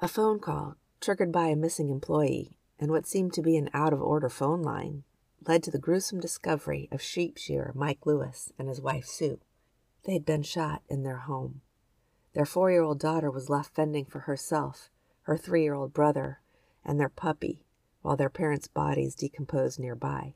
A 0.00 0.06
phone 0.06 0.38
call, 0.38 0.76
triggered 1.00 1.32
by 1.32 1.48
a 1.48 1.56
missing 1.56 1.88
employee, 1.90 2.56
and 2.78 2.92
what 2.92 3.04
seemed 3.04 3.32
to 3.32 3.42
be 3.42 3.56
an 3.56 3.68
out 3.74 3.92
of 3.92 4.00
order 4.00 4.28
phone 4.28 4.62
line, 4.62 5.02
led 5.44 5.64
to 5.64 5.72
the 5.72 5.78
gruesome 5.80 6.20
discovery 6.20 6.88
of 6.92 7.02
sheep 7.02 7.36
shearer 7.36 7.72
Mick 7.74 8.06
Lewis 8.06 8.52
and 8.60 8.68
his 8.68 8.80
wife 8.80 9.06
Sue. 9.06 9.40
They 10.04 10.12
had 10.12 10.24
been 10.24 10.44
shot 10.44 10.82
in 10.88 11.02
their 11.02 11.16
home. 11.16 11.62
Their 12.32 12.46
four 12.46 12.70
year 12.70 12.82
old 12.82 13.00
daughter 13.00 13.28
was 13.28 13.50
left 13.50 13.74
fending 13.74 14.04
for 14.04 14.20
herself, 14.20 14.88
her 15.22 15.36
three 15.36 15.64
year 15.64 15.74
old 15.74 15.92
brother, 15.92 16.42
and 16.84 17.00
their 17.00 17.08
puppy, 17.08 17.64
while 18.00 18.16
their 18.16 18.30
parents' 18.30 18.68
bodies 18.68 19.16
decomposed 19.16 19.80
nearby. 19.80 20.34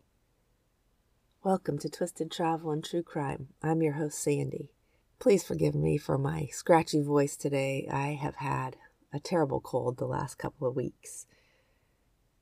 Welcome 1.45 1.79
to 1.79 1.89
Twisted 1.89 2.33
Travel 2.33 2.73
and 2.73 2.85
True 2.85 3.05
Crime. 3.05 3.51
I'm 3.63 3.81
your 3.81 3.93
host, 3.93 4.19
Sandy. 4.21 4.73
Please 5.21 5.45
forgive 5.45 5.77
me 5.77 5.99
for 5.99 6.19
my 6.19 6.49
scratchy 6.51 7.01
voice 7.01 7.37
today. 7.37 7.87
I 7.89 8.15
have 8.15 8.35
had 8.37 8.77
a 9.13 9.21
terrible 9.21 9.61
cold 9.61 9.99
the 9.99 10.07
last 10.07 10.39
couple 10.39 10.67
of 10.67 10.77
weeks. 10.77 11.27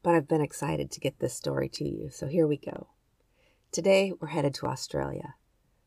But 0.03 0.15
I've 0.15 0.29
been 0.29 0.41
excited 0.41 0.91
to 0.91 1.01
get 1.01 1.19
this 1.19 1.35
story 1.35 1.69
to 1.71 1.85
you, 1.85 2.11
so 2.11 2.27
here 2.27 2.47
we 2.47 2.57
go. 2.57 2.89
Today 3.73 4.13
we're 4.19 4.29
headed 4.29 4.55
to 4.55 4.67
Australia. 4.67 5.35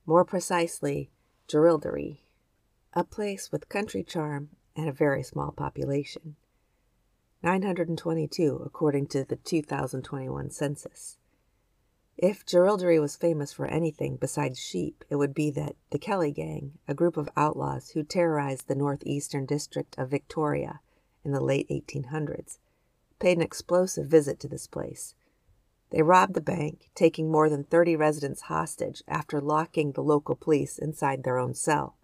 More 0.05 0.25
precisely, 0.25 1.09
Jerilderie, 1.47 2.19
a 2.93 3.03
place 3.03 3.51
with 3.51 3.69
country 3.69 4.03
charm 4.03 4.49
and 4.75 4.87
a 4.87 4.93
very 4.93 5.23
small 5.23 5.51
population. 5.51 6.35
922 7.41 8.61
according 8.65 9.07
to 9.07 9.25
the 9.25 9.35
2021 9.35 10.49
census. 10.49 11.17
If 12.17 12.45
Jerilderie 12.45 13.01
was 13.01 13.15
famous 13.15 13.51
for 13.51 13.65
anything 13.65 14.17
besides 14.17 14.59
sheep, 14.59 15.03
it 15.09 15.15
would 15.15 15.33
be 15.33 15.49
that 15.51 15.75
the 15.89 15.97
Kelly 15.97 16.31
Gang, 16.31 16.77
a 16.87 16.93
group 16.93 17.17
of 17.17 17.27
outlaws 17.35 17.89
who 17.89 18.03
terrorized 18.03 18.67
the 18.67 18.75
northeastern 18.75 19.47
district 19.47 19.97
of 19.97 20.11
Victoria 20.11 20.81
in 21.23 21.31
the 21.31 21.41
late 21.41 21.67
1800s, 21.69 22.59
paid 23.17 23.37
an 23.37 23.43
explosive 23.43 24.05
visit 24.05 24.39
to 24.41 24.47
this 24.47 24.67
place. 24.67 25.15
They 25.89 26.03
robbed 26.03 26.35
the 26.35 26.41
bank, 26.41 26.91
taking 26.93 27.31
more 27.31 27.49
than 27.49 27.63
30 27.63 27.95
residents 27.95 28.41
hostage 28.41 29.03
after 29.07 29.41
locking 29.41 29.91
the 29.93 30.03
local 30.03 30.35
police 30.35 30.77
inside 30.77 31.23
their 31.23 31.39
own 31.39 31.55
cell. 31.55 31.97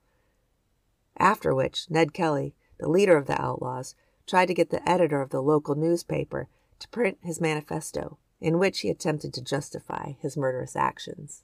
After 1.17 1.53
which, 1.53 1.89
Ned 1.89 2.13
Kelly, 2.13 2.55
the 2.79 2.89
leader 2.89 3.15
of 3.15 3.27
the 3.27 3.39
outlaws, 3.39 3.93
tried 4.25 4.47
to 4.47 4.55
get 4.55 4.71
the 4.71 4.87
editor 4.89 5.21
of 5.21 5.29
the 5.29 5.41
local 5.41 5.75
newspaper 5.75 6.47
to 6.79 6.89
print 6.89 7.19
his 7.21 7.39
manifesto 7.39 8.17
in 8.41 8.59
which 8.59 8.79
he 8.81 8.89
attempted 8.89 9.33
to 9.33 9.43
justify 9.43 10.13
his 10.19 10.37
murderous 10.37 10.75
actions. 10.75 11.43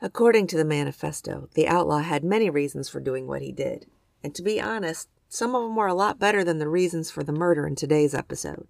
According 0.00 0.46
to 0.48 0.56
the 0.56 0.64
manifesto, 0.64 1.48
the 1.54 1.66
outlaw 1.66 1.98
had 1.98 2.22
many 2.22 2.48
reasons 2.48 2.88
for 2.88 3.00
doing 3.00 3.26
what 3.26 3.42
he 3.42 3.50
did, 3.50 3.86
and 4.22 4.34
to 4.34 4.42
be 4.42 4.60
honest, 4.60 5.08
some 5.28 5.54
of 5.54 5.62
them 5.62 5.76
were 5.76 5.88
a 5.88 5.94
lot 5.94 6.18
better 6.18 6.44
than 6.44 6.58
the 6.58 6.68
reasons 6.68 7.10
for 7.10 7.24
the 7.24 7.32
murder 7.32 7.66
in 7.66 7.74
today's 7.74 8.14
episode. 8.14 8.68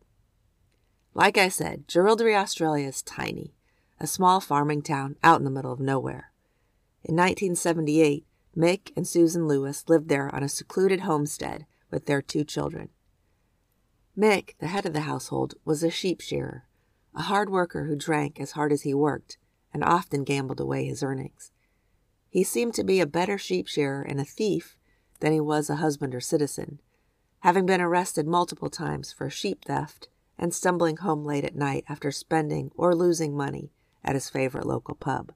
Like 1.15 1.37
I 1.37 1.49
said, 1.49 1.87
Jerilderie, 1.87 2.37
Australia 2.37 2.89
is 2.89 3.03
tiny, 3.03 3.55
a 4.01 4.07
small 4.07 4.41
farming 4.41 4.83
town 4.83 5.17
out 5.23 5.39
in 5.39 5.45
the 5.45 5.51
middle 5.51 5.73
of 5.73 5.81
nowhere. 5.81 6.33
In 7.05 7.15
1978, 7.15 8.25
Mick 8.57 8.93
and 8.97 9.07
Susan 9.07 9.47
Lewis 9.47 9.85
lived 9.89 10.09
there 10.09 10.35
on 10.35 10.43
a 10.43 10.49
secluded 10.49 11.01
homestead 11.01 11.67
with 11.91 12.07
their 12.07 12.23
two 12.23 12.45
children. 12.45 12.89
Mick, 14.17 14.55
the 14.59 14.67
head 14.67 14.87
of 14.87 14.95
the 14.95 15.03
household, 15.03 15.55
was 15.65 15.83
a 15.83 15.91
sheep 15.91 16.21
shearer 16.21 16.68
a 17.19 17.23
hard 17.23 17.51
worker 17.51 17.87
who 17.87 17.97
drank 17.97 18.39
as 18.39 18.53
hard 18.53 18.73
as 18.73 18.83
he 18.83 18.95
worked 18.95 19.39
and 19.75 19.83
often 19.83 20.23
gambled 20.23 20.61
away 20.61 20.85
his 20.85 21.03
earnings. 21.03 21.51
He 22.31 22.45
seemed 22.45 22.75
to 22.75 22.85
be 22.85 23.01
a 23.01 23.07
better 23.07 23.37
sheep 23.37 23.67
shearer 23.67 24.03
and 24.03 24.21
a 24.21 24.25
thief 24.25 24.77
than 25.19 25.33
he 25.33 25.41
was 25.41 25.69
a 25.69 25.77
husband 25.77 26.15
or 26.15 26.21
citizen, 26.21 26.81
having 27.41 27.67
been 27.67 27.81
arrested 27.81 28.29
multiple 28.29 28.71
times 28.71 29.13
for 29.13 29.29
sheep 29.29 29.65
theft 29.65 30.09
and 30.39 30.55
stumbling 30.55 30.99
home 30.99 31.25
late 31.25 31.45
at 31.45 31.57
night 31.57 31.83
after 31.89 32.13
spending 32.13 32.71
or 32.77 32.95
losing 32.95 33.37
money 33.37 33.73
at 34.05 34.15
his 34.15 34.31
favorite 34.31 34.65
local 34.67 34.95
pub. 34.95 35.33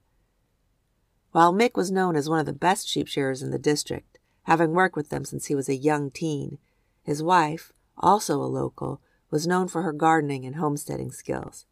While 1.33 1.53
Mick 1.53 1.75
was 1.75 1.91
known 1.91 2.15
as 2.15 2.29
one 2.29 2.39
of 2.39 2.47
the 2.47 2.53
best 2.53 2.87
sheep 2.87 3.09
shearers 3.09 3.43
in 3.43 3.51
the 3.51 3.59
district, 3.59 4.21
having 4.45 4.71
worked 4.71 4.95
with 4.95 5.09
them 5.09 5.25
since 5.25 5.47
he 5.47 5.57
was 5.57 5.69
a 5.69 5.75
young 5.75 6.13
teen, 6.13 6.59
his 7.03 7.25
wife, 7.25 7.73
also 7.99 8.37
a 8.41 8.47
local, 8.47 9.01
was 9.33 9.49
known 9.49 9.67
for 9.67 9.83
her 9.83 9.93
gardening 9.93 10.45
and 10.45 10.57
homesteading 10.57 11.11
skills. 11.11 11.67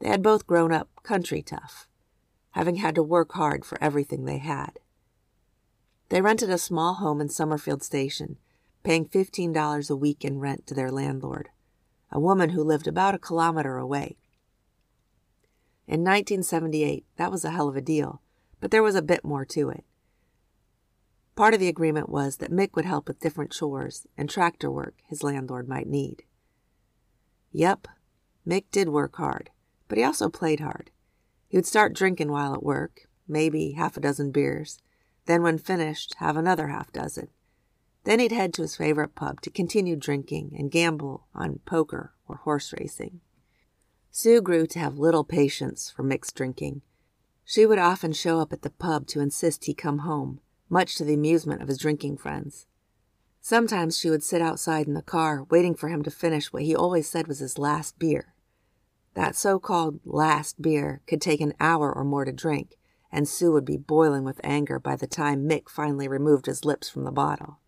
They 0.00 0.08
had 0.08 0.22
both 0.22 0.46
grown 0.46 0.72
up 0.72 0.88
country 1.02 1.42
tough, 1.42 1.88
having 2.52 2.76
had 2.76 2.94
to 2.94 3.02
work 3.02 3.32
hard 3.32 3.64
for 3.64 3.82
everything 3.82 4.24
they 4.24 4.38
had. 4.38 4.78
They 6.08 6.20
rented 6.20 6.50
a 6.50 6.58
small 6.58 6.94
home 6.94 7.20
in 7.20 7.28
Summerfield 7.28 7.82
Station, 7.82 8.36
paying 8.82 9.06
$15 9.06 9.90
a 9.90 9.96
week 9.96 10.24
in 10.24 10.38
rent 10.38 10.66
to 10.66 10.74
their 10.74 10.90
landlord, 10.90 11.48
a 12.12 12.20
woman 12.20 12.50
who 12.50 12.62
lived 12.62 12.86
about 12.86 13.14
a 13.14 13.18
kilometer 13.18 13.76
away. 13.76 14.16
In 15.86 16.00
1978, 16.00 17.04
that 17.16 17.30
was 17.30 17.44
a 17.44 17.50
hell 17.50 17.68
of 17.68 17.76
a 17.76 17.80
deal, 17.80 18.20
but 18.60 18.70
there 18.70 18.82
was 18.82 18.94
a 18.94 19.02
bit 19.02 19.24
more 19.24 19.44
to 19.46 19.70
it. 19.70 19.84
Part 21.36 21.52
of 21.52 21.60
the 21.60 21.68
agreement 21.68 22.08
was 22.08 22.36
that 22.36 22.52
Mick 22.52 22.76
would 22.76 22.84
help 22.84 23.08
with 23.08 23.20
different 23.20 23.50
chores 23.50 24.06
and 24.16 24.30
tractor 24.30 24.70
work 24.70 24.94
his 25.06 25.22
landlord 25.24 25.68
might 25.68 25.88
need. 25.88 26.22
Yep, 27.50 27.88
Mick 28.46 28.64
did 28.70 28.88
work 28.88 29.16
hard, 29.16 29.50
but 29.94 29.98
he 30.00 30.04
also 30.04 30.28
played 30.28 30.58
hard. 30.58 30.90
He 31.46 31.56
would 31.56 31.66
start 31.66 31.94
drinking 31.94 32.32
while 32.32 32.52
at 32.52 32.64
work, 32.64 33.06
maybe 33.28 33.74
half 33.74 33.96
a 33.96 34.00
dozen 34.00 34.32
beers, 34.32 34.82
then, 35.26 35.40
when 35.40 35.56
finished, 35.56 36.16
have 36.18 36.36
another 36.36 36.66
half 36.66 36.90
dozen. 36.90 37.28
Then 38.02 38.18
he'd 38.18 38.32
head 38.32 38.52
to 38.54 38.62
his 38.62 38.74
favorite 38.74 39.14
pub 39.14 39.40
to 39.42 39.50
continue 39.50 39.94
drinking 39.94 40.56
and 40.58 40.68
gamble 40.68 41.28
on 41.32 41.60
poker 41.64 42.12
or 42.26 42.38
horse 42.38 42.74
racing. 42.76 43.20
Sue 44.10 44.40
grew 44.40 44.66
to 44.66 44.80
have 44.80 44.98
little 44.98 45.22
patience 45.22 45.92
for 45.94 46.02
Mick's 46.02 46.32
drinking. 46.32 46.82
She 47.44 47.64
would 47.64 47.78
often 47.78 48.12
show 48.12 48.40
up 48.40 48.52
at 48.52 48.62
the 48.62 48.70
pub 48.70 49.06
to 49.06 49.20
insist 49.20 49.66
he 49.66 49.74
come 49.74 49.98
home, 49.98 50.40
much 50.68 50.96
to 50.96 51.04
the 51.04 51.14
amusement 51.14 51.62
of 51.62 51.68
his 51.68 51.78
drinking 51.78 52.16
friends. 52.16 52.66
Sometimes 53.40 53.96
she 53.96 54.10
would 54.10 54.24
sit 54.24 54.42
outside 54.42 54.88
in 54.88 54.94
the 54.94 55.02
car, 55.02 55.44
waiting 55.50 55.76
for 55.76 55.88
him 55.88 56.02
to 56.02 56.10
finish 56.10 56.52
what 56.52 56.64
he 56.64 56.74
always 56.74 57.08
said 57.08 57.28
was 57.28 57.38
his 57.38 57.58
last 57.58 57.96
beer. 58.00 58.33
That 59.14 59.36
so 59.36 59.58
called 59.58 60.00
last 60.04 60.60
beer 60.60 61.00
could 61.06 61.20
take 61.20 61.40
an 61.40 61.54
hour 61.60 61.92
or 61.92 62.04
more 62.04 62.24
to 62.24 62.32
drink, 62.32 62.76
and 63.12 63.28
Sue 63.28 63.52
would 63.52 63.64
be 63.64 63.76
boiling 63.76 64.24
with 64.24 64.40
anger 64.42 64.78
by 64.78 64.96
the 64.96 65.06
time 65.06 65.48
Mick 65.48 65.68
finally 65.68 66.08
removed 66.08 66.46
his 66.46 66.64
lips 66.64 66.88
from 66.88 67.04
the 67.04 67.12
bottle. 67.12 67.58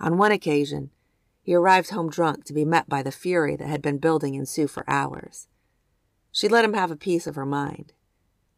On 0.00 0.18
one 0.18 0.32
occasion, 0.32 0.90
he 1.40 1.54
arrived 1.54 1.90
home 1.90 2.10
drunk 2.10 2.44
to 2.44 2.52
be 2.52 2.64
met 2.64 2.88
by 2.88 3.02
the 3.02 3.12
fury 3.12 3.54
that 3.54 3.68
had 3.68 3.82
been 3.82 3.98
building 3.98 4.34
in 4.34 4.46
Sue 4.46 4.66
for 4.66 4.88
hours. 4.88 5.46
She 6.32 6.48
let 6.48 6.64
him 6.64 6.74
have 6.74 6.90
a 6.90 6.96
piece 6.96 7.26
of 7.26 7.36
her 7.36 7.46
mind. 7.46 7.92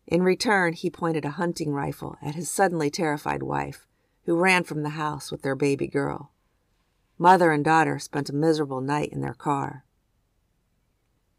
In 0.06 0.22
return, 0.22 0.72
he 0.72 0.88
pointed 0.88 1.25
a 1.25 1.31
hunting 1.31 1.72
rifle 1.72 2.16
at 2.22 2.37
his 2.37 2.48
suddenly 2.48 2.91
terrified 2.91 3.43
wife, 3.43 3.87
who 4.25 4.37
ran 4.37 4.64
from 4.64 4.82
the 4.82 4.91
house 4.91 5.31
with 5.31 5.43
their 5.43 5.56
baby 5.56 5.88
girl. 5.88 6.32
Mother 7.19 7.50
and 7.50 7.64
daughter 7.64 7.98
spent 7.98 8.31
a 8.31 8.34
miserable 8.34 8.81
night 8.81 9.10
in 9.12 9.20
their 9.20 9.34
car. 9.34 9.84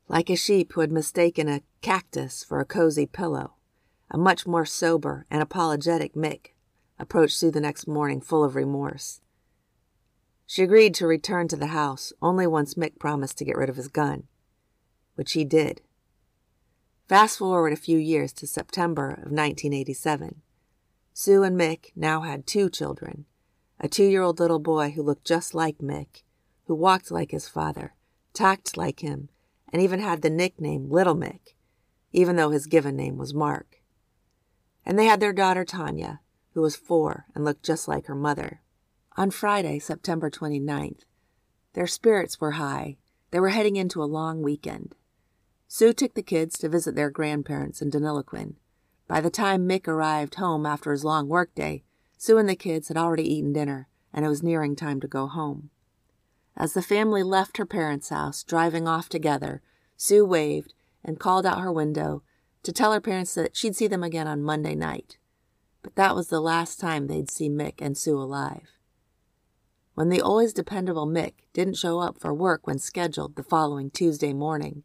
Like 0.10 0.30
a 0.30 0.36
sheep 0.38 0.74
who 0.74 0.82
had 0.82 0.92
mistaken 0.92 1.50
a 1.50 1.64
cactus 1.82 2.44
for 2.44 2.60
a 2.60 2.66
cozy 2.66 3.06
pillow, 3.06 3.56
a 4.10 4.18
much 4.18 4.48
more 4.48 4.66
sober 4.66 5.26
and 5.30 5.42
apologetic 5.42 6.14
Mick 6.14 6.52
approached 6.98 7.38
Sue 7.38 7.52
the 7.52 7.60
next 7.60 7.88
morning 7.88 8.22
full 8.22 8.44
of 8.44 8.56
remorse. 8.56 9.20
She 10.46 10.64
agreed 10.64 10.94
to 10.96 11.08
return 11.08 11.50
to 11.50 11.58
the 11.58 11.68
house 11.68 12.14
only 12.22 12.48
once 12.48 12.76
Mick 12.76 12.98
promised 13.00 13.38
to 13.40 13.46
get 13.46 13.58
rid 13.58 13.70
of 13.70 13.76
his 13.76 13.90
gun, 13.90 14.24
which 15.16 15.34
he 15.34 15.44
did. 15.44 15.82
Fast 17.10 17.38
forward 17.40 17.74
a 17.74 17.78
few 17.78 17.98
years 17.98 18.32
to 18.34 18.48
September 18.48 19.10
of 19.10 19.32
1987. 19.32 20.42
Sue 21.14 21.44
and 21.44 21.60
Mick 21.60 21.92
now 21.96 22.22
had 22.22 22.48
two 22.48 22.70
children 22.70 23.26
a 23.80 23.88
two 23.88 24.06
year 24.06 24.24
old 24.24 24.40
little 24.40 24.60
boy 24.60 24.92
who 24.92 25.04
looked 25.04 25.26
just 25.26 25.54
like 25.54 25.78
Mick, 25.80 26.24
who 26.66 26.74
walked 26.74 27.12
like 27.12 27.32
his 27.32 27.48
father, 27.48 27.94
talked 28.34 28.76
like 28.76 29.02
him, 29.02 29.30
and 29.72 29.82
even 29.82 30.00
had 30.00 30.22
the 30.22 30.30
nickname 30.30 30.90
Little 30.90 31.16
Mick, 31.16 31.56
even 32.12 32.36
though 32.36 32.52
his 32.52 32.68
given 32.68 32.96
name 32.96 33.18
was 33.18 33.34
Mark. 33.34 33.82
And 34.86 34.98
they 34.98 35.06
had 35.06 35.20
their 35.20 35.34
daughter 35.34 35.66
Tanya, 35.66 36.22
who 36.54 36.62
was 36.62 36.76
four 36.76 37.26
and 37.36 37.44
looked 37.44 37.64
just 37.64 37.88
like 37.88 38.08
her 38.08 38.16
mother. 38.16 38.62
On 39.18 39.32
Friday, 39.32 39.80
September 39.80 40.30
29th, 40.30 41.02
their 41.74 41.88
spirits 41.88 42.40
were 42.40 42.52
high. 42.52 42.98
They 43.32 43.40
were 43.40 43.50
heading 43.50 43.76
into 43.76 44.02
a 44.02 44.06
long 44.06 44.42
weekend. 44.42 44.96
Sue 45.68 45.92
took 45.94 46.14
the 46.14 46.24
kids 46.24 46.58
to 46.60 46.70
visit 46.70 46.96
their 46.96 47.10
grandparents 47.10 47.82
in 47.82 47.92
Deniliquin. 47.92 48.56
By 49.08 49.22
the 49.22 49.30
time 49.30 49.68
Mick 49.68 49.88
arrived 49.88 50.36
home 50.36 50.66
after 50.66 50.92
his 50.92 51.04
long 51.04 51.28
workday, 51.28 51.84
Sue 52.18 52.38
and 52.38 52.48
the 52.48 52.56
kids 52.56 52.88
had 52.88 52.98
already 52.98 53.32
eaten 53.32 53.54
dinner, 53.54 53.88
and 54.14 54.26
it 54.26 54.30
was 54.30 54.42
nearing 54.42 54.76
time 54.76 55.00
to 55.02 55.08
go 55.08 55.28
home. 55.28 55.70
As 56.60 56.74
the 56.74 56.82
family 56.82 57.22
left 57.22 57.58
her 57.58 57.68
parents' 57.68 58.10
house, 58.10 58.44
driving 58.44 58.88
off 58.88 59.10
together, 59.10 59.62
Sue 59.96 60.26
waved 60.26 60.74
and 61.04 61.20
called 61.20 61.46
out 61.46 61.62
her 61.62 61.72
window 61.72 62.24
to 62.64 62.74
tell 62.74 62.92
her 62.94 63.00
parents 63.00 63.36
that 63.36 63.56
she'd 63.56 63.76
see 63.76 63.86
them 63.86 64.04
again 64.04 64.28
on 64.28 64.42
Monday 64.42 64.74
night. 64.74 65.18
But 65.84 65.96
that 65.96 66.16
was 66.16 66.30
the 66.30 66.42
last 66.42 66.80
time 66.80 67.06
they'd 67.06 67.30
see 67.30 67.48
Mick 67.48 67.76
and 67.80 67.96
Sue 67.96 68.18
alive. 68.18 68.80
when 69.94 70.10
the 70.10 70.22
always 70.22 70.54
dependable 70.54 71.08
Mick 71.08 71.34
didn't 71.54 71.74
show 71.74 72.00
up 72.00 72.20
for 72.20 72.32
work 72.32 72.68
when 72.68 72.78
scheduled 72.78 73.36
the 73.36 73.42
following 73.42 73.90
Tuesday 73.90 74.32
morning, 74.32 74.84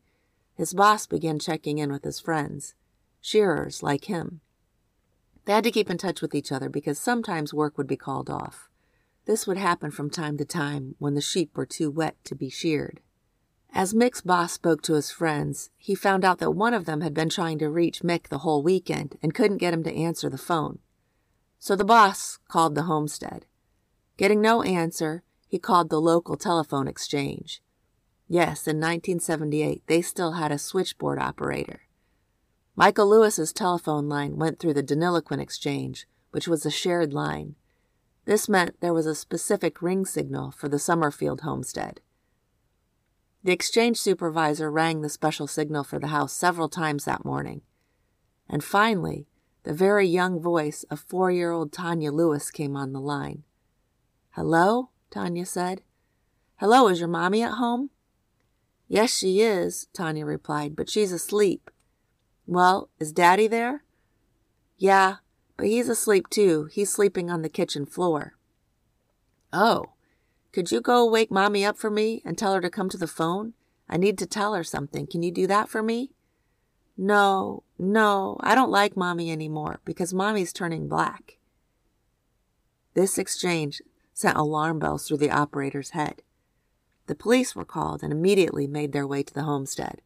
his 0.55 0.73
boss 0.73 1.07
began 1.07 1.39
checking 1.39 1.77
in 1.77 1.93
with 1.93 2.03
his 2.03 2.19
friends, 2.19 2.75
shearers 3.21 3.83
like 3.83 4.07
him. 4.07 4.41
They 5.45 5.53
had 5.53 5.65
to 5.65 5.71
keep 5.71 5.91
in 5.91 5.99
touch 5.99 6.23
with 6.23 6.35
each 6.35 6.51
other 6.51 6.71
because 6.71 6.99
sometimes 6.99 7.53
work 7.53 7.77
would 7.77 7.87
be 7.87 7.97
called 7.97 8.31
off. 8.31 8.71
This 9.25 9.47
would 9.47 9.57
happen 9.57 9.91
from 9.91 10.11
time 10.11 10.37
to 10.39 10.45
time 10.45 10.97
when 10.99 11.15
the 11.15 11.21
sheep 11.21 11.57
were 11.57 11.67
too 11.67 11.91
wet 11.91 12.17
to 12.25 12.35
be 12.35 12.51
sheared. 12.51 13.01
As 13.73 13.95
Mick's 13.95 14.21
boss 14.21 14.53
spoke 14.53 14.83
to 14.83 14.95
his 14.95 15.11
friends, 15.11 15.71
he 15.79 15.95
found 15.95 16.25
out 16.25 16.39
that 16.39 16.51
one 16.51 16.75
of 16.75 16.85
them 16.85 17.01
had 17.01 17.15
been 17.15 17.31
trying 17.31 17.59
to 17.61 17.71
reach 17.71 18.03
Mick 18.03 18.29
the 18.29 18.39
whole 18.39 18.63
weekend 18.63 19.17
and 19.23 19.35
couldn't 19.35 19.59
get 19.59 19.73
him 19.73 19.83
to 19.85 19.95
answer 19.95 20.29
the 20.29 20.37
phone. 20.37 20.81
So 21.59 21.75
the 21.75 21.85
boss 21.85 22.39
called 22.49 22.75
the 22.75 22.83
homestead. 22.83 23.47
Getting 24.19 24.43
no 24.43 24.63
answer, 24.63 25.23
he 25.47 25.59
called 25.59 25.89
the 25.89 26.01
local 26.01 26.37
telephone 26.37 26.87
exchange. 26.87 27.63
Yes, 28.29 28.67
in 28.67 28.77
1978, 28.77 29.83
they 29.87 30.03
still 30.03 30.33
had 30.33 30.53
a 30.53 30.59
switchboard 30.59 31.19
operator. 31.19 31.83
Michael 32.75 33.09
Lewis's 33.09 33.53
telephone 33.53 34.09
line 34.09 34.37
went 34.37 34.59
through 34.59 34.75
the 34.75 34.83
Deniliquin 34.83 35.41
exchange, 35.41 36.07
which 36.31 36.49
was 36.49 36.67
a 36.67 36.71
shared 36.71 37.13
line. 37.13 37.55
This 38.25 38.49
meant 38.49 38.81
there 38.81 38.95
was 38.95 39.07
a 39.07 39.15
specific 39.15 39.83
ring 39.83 40.05
signal 40.05 40.51
for 40.53 40.69
the 40.69 40.79
Summerfield 40.79 41.41
homestead. 41.41 42.01
The 43.45 43.53
exchange 43.53 43.99
supervisor 43.99 44.71
rang 44.71 45.01
the 45.01 45.09
special 45.09 45.49
signal 45.49 45.83
for 45.83 45.99
the 45.99 46.09
house 46.09 46.33
several 46.33 46.69
times 46.69 47.05
that 47.05 47.25
morning. 47.25 47.63
And 48.49 48.63
finally, 48.63 49.27
the 49.65 49.75
very 49.75 50.07
young 50.07 50.41
voice 50.41 50.85
of 50.85 51.01
four 51.01 51.31
year 51.31 51.51
old 51.51 51.73
Tanya 51.73 52.13
Lewis 52.13 52.51
came 52.51 52.77
on 52.77 52.93
the 52.93 53.01
line. 53.01 53.43
Hello? 54.31 54.91
Tanya 55.11 55.45
said. 55.45 55.83
Hello, 56.57 56.89
is 56.89 57.01
your 57.01 57.09
mommy 57.09 57.43
at 57.43 57.55
home? 57.55 57.91
Yes, 58.89 59.17
she 59.17 59.41
is, 59.41 59.89
Tanya 59.93 60.25
replied, 60.25 60.77
but 60.77 60.89
she's 60.89 61.13
asleep. 61.13 61.71
Well, 62.47 62.91
is 63.01 63.13
Daddy 63.13 63.49
there? 63.49 63.85
Yeah, 64.77 65.17
but 65.63 65.69
he's 65.69 65.89
asleep 65.89 66.29
too. 66.29 66.69
He's 66.73 66.91
sleeping 66.91 67.31
on 67.31 67.43
the 67.43 67.49
kitchen 67.49 67.87
floor. 67.87 68.35
Oh, 69.53 69.93
could 70.51 70.73
you 70.73 70.81
go 70.81 71.09
wake 71.09 71.31
Mommy 71.31 71.65
up 71.65 71.79
for 71.79 71.89
me 71.89 72.21
and 72.25 72.37
tell 72.37 72.53
her 72.55 72.61
to 72.61 72.69
come 72.69 72.89
to 72.89 72.97
the 72.97 73.07
phone? 73.07 73.53
I 73.89 73.97
need 73.97 74.19
to 74.19 74.27
tell 74.27 74.55
her 74.55 74.65
something. 74.65 75.07
Can 75.07 75.23
you 75.23 75.31
do 75.31 75.47
that 75.47 75.69
for 75.69 75.81
me? 75.81 76.11
No, 76.97 77.63
no, 77.79 78.39
I 78.41 78.57
don't 78.57 78.73
like 78.73 78.97
Mommy 78.97 79.31
anymore 79.31 79.79
because 79.85 80.13
Mommy's 80.13 80.53
turning 80.53 80.89
black. 80.89 81.39
This 82.95 83.17
exchange 83.17 83.81
sent 84.13 84.37
alarm 84.37 84.81
bells 84.81 85.07
through 85.07 85.19
the 85.19 85.31
operator's 85.31 85.91
head. 85.91 86.23
The 87.07 87.15
police 87.15 87.55
were 87.55 87.65
called 87.65 88.03
and 88.03 88.13
immediately 88.13 88.67
made 88.67 88.91
their 88.91 89.07
way 89.07 89.23
to 89.23 89.33
the 89.33 89.45
homestead. 89.45 90.03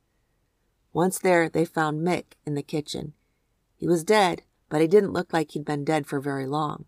Once 0.92 1.18
there, 1.18 1.48
they 1.48 1.64
found 1.64 2.06
Mick 2.06 2.34
in 2.44 2.54
the 2.56 2.62
kitchen. 2.62 3.14
He 3.74 3.86
was 3.86 4.04
dead, 4.04 4.42
but 4.68 4.80
he 4.80 4.86
didn't 4.86 5.12
look 5.12 5.32
like 5.32 5.52
he'd 5.52 5.64
been 5.64 5.84
dead 5.84 6.06
for 6.06 6.20
very 6.20 6.46
long. 6.46 6.84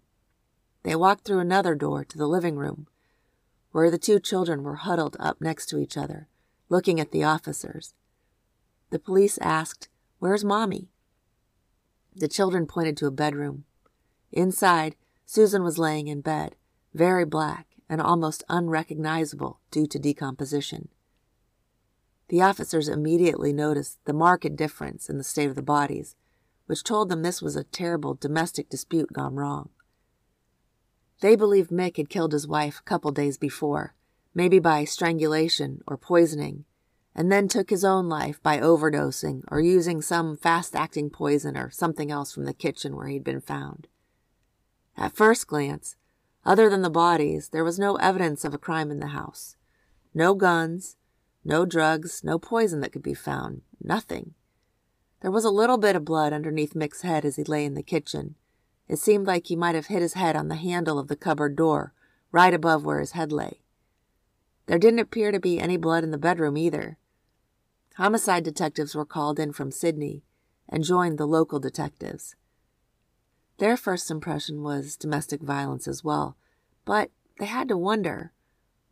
They 0.83 0.97
walked 0.97 1.25
through 1.25 1.41
another 1.41 1.75
door 1.75 2.05
to 2.05 2.19
the 2.19 2.29
living 2.29 2.57
room, 2.57 2.87
where 3.73 3.91
the 3.91 3.99
two 3.99 4.19
children 4.19 4.63
were 4.63 4.77
huddled 4.77 5.17
up 5.21 5.41
next 5.41 5.67
to 5.67 5.79
each 5.79 5.97
other, 5.97 6.29
looking 6.69 6.99
at 6.99 7.13
the 7.13 7.25
officers. 7.25 7.95
The 8.91 8.99
police 8.99 9.39
asked, 9.39 9.89
Where's 10.19 10.45
Mommy? 10.45 10.89
The 12.17 12.29
children 12.29 12.67
pointed 12.67 12.97
to 12.99 13.07
a 13.07 13.13
bedroom. 13.13 13.65
Inside, 14.33 14.97
Susan 15.27 15.63
was 15.63 15.79
laying 15.79 16.09
in 16.09 16.21
bed, 16.21 16.57
very 16.95 17.25
black 17.25 17.67
and 17.89 18.01
almost 18.01 18.45
unrecognizable 18.49 19.61
due 19.71 19.87
to 19.87 19.99
decomposition. 19.99 20.89
The 22.29 22.43
officers 22.43 22.89
immediately 22.89 23.53
noticed 23.53 23.99
the 24.05 24.13
marked 24.13 24.57
difference 24.57 25.09
in 25.09 25.17
the 25.17 25.25
state 25.25 25.49
of 25.49 25.55
the 25.55 25.63
bodies, 25.63 26.17
which 26.69 26.85
told 26.85 27.09
them 27.09 27.23
this 27.23 27.41
was 27.41 27.57
a 27.57 27.65
terrible 27.65 28.15
domestic 28.15 28.69
dispute 28.69 29.11
gone 29.13 29.35
wrong. 29.35 29.71
They 31.21 31.35
believed 31.35 31.71
Mick 31.71 31.97
had 31.97 32.11
killed 32.11 32.33
his 32.33 32.47
wife 32.47 32.79
a 32.79 32.83
couple 32.83 33.11
days 33.11 33.39
before, 33.39 33.95
maybe 34.35 34.59
by 34.59 34.85
strangulation 34.85 35.81
or 35.87 35.97
poisoning, 35.97 36.67
and 37.15 37.33
then 37.33 37.49
took 37.49 37.71
his 37.71 37.87
own 37.87 38.07
life 38.07 38.41
by 38.43 38.59
overdosing 38.59 39.43
or 39.49 39.61
using 39.61 40.03
some 40.03 40.37
fast 40.37 40.77
acting 40.77 41.09
poison 41.09 41.57
or 41.57 41.71
something 41.71 42.11
else 42.13 42.33
from 42.35 42.45
the 42.45 42.53
kitchen 42.53 42.95
where 42.95 43.09
he'd 43.09 43.25
been 43.25 43.41
found. 43.41 43.89
At 44.95 45.17
first 45.17 45.47
glance, 45.47 45.97
other 46.45 46.69
than 46.69 46.83
the 46.83 46.91
bodies, 46.91 47.49
there 47.49 47.65
was 47.65 47.79
no 47.79 47.97
evidence 47.97 48.45
of 48.45 48.53
a 48.53 48.59
crime 48.59 48.91
in 48.91 49.01
the 49.01 49.09
house. 49.09 49.57
No 50.13 50.35
guns, 50.35 50.97
no 51.45 51.65
drugs, 51.65 52.23
no 52.23 52.39
poison 52.39 52.81
that 52.81 52.93
could 52.93 53.03
be 53.03 53.15
found, 53.15 53.63
nothing. 53.83 54.35
There 55.21 55.31
was 55.31 55.45
a 55.45 55.51
little 55.51 55.79
bit 55.79 55.97
of 55.97 56.05
blood 56.05 56.33
underneath 56.33 56.75
Mick's 56.75 57.03
head 57.03 57.25
as 57.25 57.37
he 57.37 57.45
lay 57.45 57.65
in 57.65 57.75
the 57.75 57.83
kitchen. 57.83 58.37
It 58.87 58.99
seemed 58.99 59.27
like 59.27 59.47
he 59.47 59.57
might 59.57 59.75
have 59.75 59.87
hit 59.87 60.01
his 60.01 60.15
head 60.15 60.37
on 60.37 60.49
the 60.49 60.55
handle 60.55 60.99
of 60.99 61.09
the 61.09 61.17
cupboard 61.17 61.57
door, 61.57 61.93
right 62.31 62.55
above 62.55 62.85
where 62.85 63.01
his 63.01 63.13
head 63.13 63.33
lay. 63.33 63.61
There 64.67 64.79
didn't 64.79 65.01
appear 65.01 65.33
to 65.33 65.41
be 65.41 65.59
any 65.59 65.77
blood 65.77 66.05
in 66.05 66.11
the 66.11 66.19
bedroom 66.19 66.57
either. 66.57 66.99
Homicide 67.97 68.45
detectives 68.45 68.95
were 68.95 69.05
called 69.05 69.41
in 69.41 69.53
from 69.53 69.73
Sydney 69.73 70.23
and 70.69 70.85
joined 70.85 71.19
the 71.19 71.27
local 71.27 71.59
detectives. 71.59 72.37
Their 73.59 73.77
first 73.77 74.11
impression 74.11 74.63
was 74.63 74.97
domestic 74.97 75.43
violence 75.43 75.89
as 75.89 76.05
well, 76.05 76.37
but 76.85 77.11
they 77.39 77.47
had 77.47 77.67
to 77.69 77.77
wonder 77.77 78.33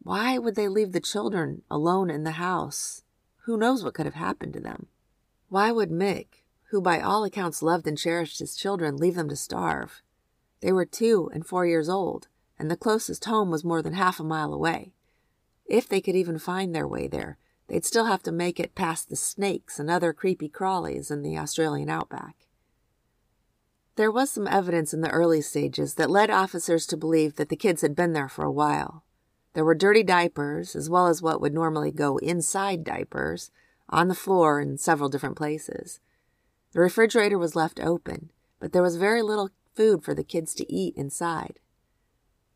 why 0.03 0.39
would 0.39 0.57
they 0.57 0.69
leave 0.69 0.93
the 0.93 1.01
children 1.01 1.63
alone 1.71 2.11
in 2.11 2.25
the 2.25 2.33
house? 2.33 3.03
Who 3.45 3.57
knows 3.57 3.85
what 3.85 3.95
could 3.95 4.07
have 4.07 4.15
happened 4.15 4.55
to 4.55 4.61
them? 4.61 4.87
Why 5.49 5.71
would 5.71 5.91
Mick, 5.91 6.43
who 6.71 6.81
by 6.81 7.01
all 7.01 7.25
accounts 7.25 7.63
loved 7.63 7.87
and 7.87 7.97
cherished 7.97 8.41
his 8.41 8.57
children, 8.57 8.97
leave 8.97 9.15
them 9.15 9.29
to 9.29 9.37
starve? 9.37 10.03
They 10.61 10.73
were 10.73 10.85
two 10.85 11.31
and 11.33 11.47
four 11.47 11.67
years 11.67 11.89
old, 11.89 12.29
and 12.59 12.71
the 12.71 12.77
closest 12.77 13.25
home 13.27 13.51
was 13.51 13.65
more 13.65 13.83
than 13.83 13.93
half 13.93 14.19
a 14.19 14.25
mile 14.25 14.53
away. 14.53 14.93
If 15.67 15.89
they 15.89 16.01
could 16.01 16.17
even 16.17 16.39
find 16.39 16.75
their 16.75 16.89
way 16.89 17.07
there, 17.07 17.39
they'd 17.69 17.85
still 17.85 18.07
have 18.07 18.23
to 18.25 18.33
make 18.33 18.59
it 18.59 18.75
past 18.75 19.09
the 19.09 19.17
snakes 19.17 19.79
and 19.79 19.91
other 19.91 20.13
creepy 20.13 20.49
crawlies 20.49 21.11
in 21.11 21.23
the 21.23 21.39
Australian 21.39 21.91
outback. 21.91 22.47
There 23.97 24.11
was 24.11 24.31
some 24.31 24.47
evidence 24.47 24.93
in 24.93 25.01
the 25.01 25.11
early 25.11 25.41
stages 25.41 25.95
that 25.95 26.11
led 26.11 26.31
officers 26.31 26.87
to 26.87 26.97
believe 26.97 27.37
that 27.37 27.49
the 27.49 27.57
kids 27.57 27.83
had 27.83 27.97
been 27.97 28.13
there 28.13 28.29
for 28.29 28.45
a 28.45 28.53
while. 28.53 29.05
There 29.55 29.65
were 29.65 29.75
dirty 29.75 30.03
diapers, 30.03 30.77
as 30.77 30.91
well 30.91 31.07
as 31.07 31.23
what 31.23 31.41
would 31.41 31.55
normally 31.55 31.91
go 31.91 32.19
inside 32.19 32.85
diapers, 32.85 33.51
on 33.89 34.09
the 34.09 34.15
floor 34.15 34.61
in 34.61 34.79
several 34.79 35.09
different 35.09 35.37
places. 35.37 36.01
The 36.73 36.81
refrigerator 36.81 37.39
was 37.39 37.57
left 37.57 37.81
open, 37.81 38.31
but 38.61 38.73
there 38.73 38.83
was 38.83 38.97
very 38.97 39.23
little 39.23 39.51
food 39.75 40.05
for 40.05 40.15
the 40.15 40.25
kids 40.25 40.55
to 40.55 40.73
eat 40.73 40.97
inside. 40.97 41.61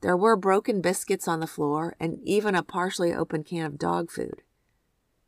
There 0.01 0.17
were 0.17 0.37
broken 0.37 0.81
biscuits 0.81 1.29
on 1.29 1.41
the 1.41 1.47
floor 1.47 1.95
and 2.01 2.19
even 2.23 2.55
a 2.55 2.63
partially 2.63 3.13
open 3.13 3.45
can 3.45 3.67
of 3.67 3.79
dog 3.79 4.11
food. 4.11 4.43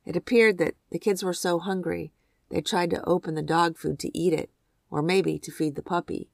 It 0.05 0.17
appeared 0.17 0.59
that 0.59 0.75
the 0.91 0.99
kids 0.99 1.23
were 1.23 1.35
so 1.35 1.59
hungry 1.59 2.13
they 2.49 2.61
tried 2.61 2.91
to 2.91 3.05
open 3.09 3.35
the 3.35 3.43
dog 3.43 3.79
food 3.79 3.99
to 4.01 4.19
eat 4.19 4.33
it 4.33 4.51
or 4.91 5.03
maybe 5.03 5.39
to 5.39 5.51
feed 5.51 5.75
the 5.75 5.83
puppy. 5.83 6.31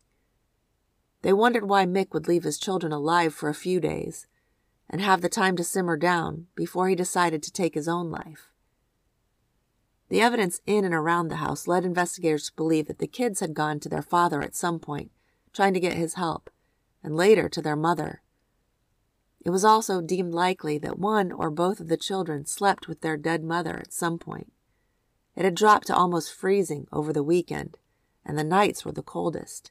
They 1.23 1.33
wondered 1.33 1.69
why 1.69 1.85
Mick 1.85 2.13
would 2.13 2.29
leave 2.29 2.45
his 2.45 2.59
children 2.59 2.93
alive 2.93 3.35
for 3.35 3.49
a 3.49 3.55
few 3.55 3.81
days 3.81 4.27
and 4.89 5.01
have 5.01 5.21
the 5.21 5.29
time 5.29 5.57
to 5.57 5.65
simmer 5.65 5.97
down 5.97 6.47
before 6.55 6.89
he 6.89 6.95
decided 6.95 7.43
to 7.43 7.53
take 7.53 7.75
his 7.75 7.89
own 7.89 8.11
life. 8.11 8.48
The 10.09 10.21
evidence 10.21 10.61
in 10.67 10.85
and 10.85 10.95
around 10.95 11.29
the 11.29 11.37
house 11.37 11.67
led 11.67 11.85
investigators 11.85 12.47
to 12.47 12.57
believe 12.57 12.87
that 12.87 12.99
the 12.99 13.07
kids 13.07 13.41
had 13.41 13.55
gone 13.55 13.79
to 13.81 13.89
their 13.89 14.03
father 14.03 14.41
at 14.43 14.57
some 14.57 14.79
point, 14.79 15.11
trying 15.53 15.75
to 15.75 15.81
get 15.81 15.93
his 15.93 16.15
help, 16.15 16.51
and 17.03 17.15
later 17.15 17.49
to 17.49 17.61
their 17.61 17.77
mother. 17.77 18.23
It 19.41 19.51
was 19.51 19.65
also 19.65 20.01
deemed 20.01 20.33
likely 20.33 20.79
that 20.79 20.99
one 20.99 21.31
or 21.31 21.51
both 21.51 21.79
of 21.81 21.89
the 21.89 21.97
children 21.97 22.47
slept 22.47 22.89
with 22.89 23.03
their 23.03 23.17
dead 23.17 23.45
mother 23.45 23.79
at 23.79 23.93
some 23.93 24.19
point. 24.19 24.53
It 25.37 25.45
had 25.45 25.55
dropped 25.55 25.87
to 25.87 25.97
almost 25.97 26.35
freezing 26.35 26.89
over 26.93 27.13
the 27.13 27.23
weekend, 27.23 27.79
and 28.25 28.37
the 28.37 28.45
nights 28.45 28.85
were 28.85 28.93
the 28.93 29.03
coldest. 29.03 29.71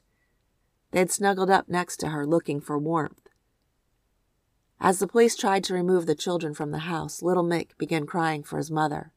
They 0.92 1.00
had 1.00 1.10
snuggled 1.10 1.50
up 1.50 1.68
next 1.68 1.98
to 1.98 2.08
her 2.08 2.26
looking 2.26 2.60
for 2.60 2.78
warmth. 2.78 3.28
As 4.80 5.00
the 5.00 5.08
police 5.08 5.36
tried 5.36 5.64
to 5.64 5.74
remove 5.74 6.06
the 6.06 6.14
children 6.14 6.54
from 6.54 6.70
the 6.70 6.78
house, 6.78 7.22
little 7.22 7.44
Mick 7.44 7.76
began 7.76 8.06
crying 8.06 8.42
for 8.42 8.56
his 8.56 8.70
mother. 8.70 9.12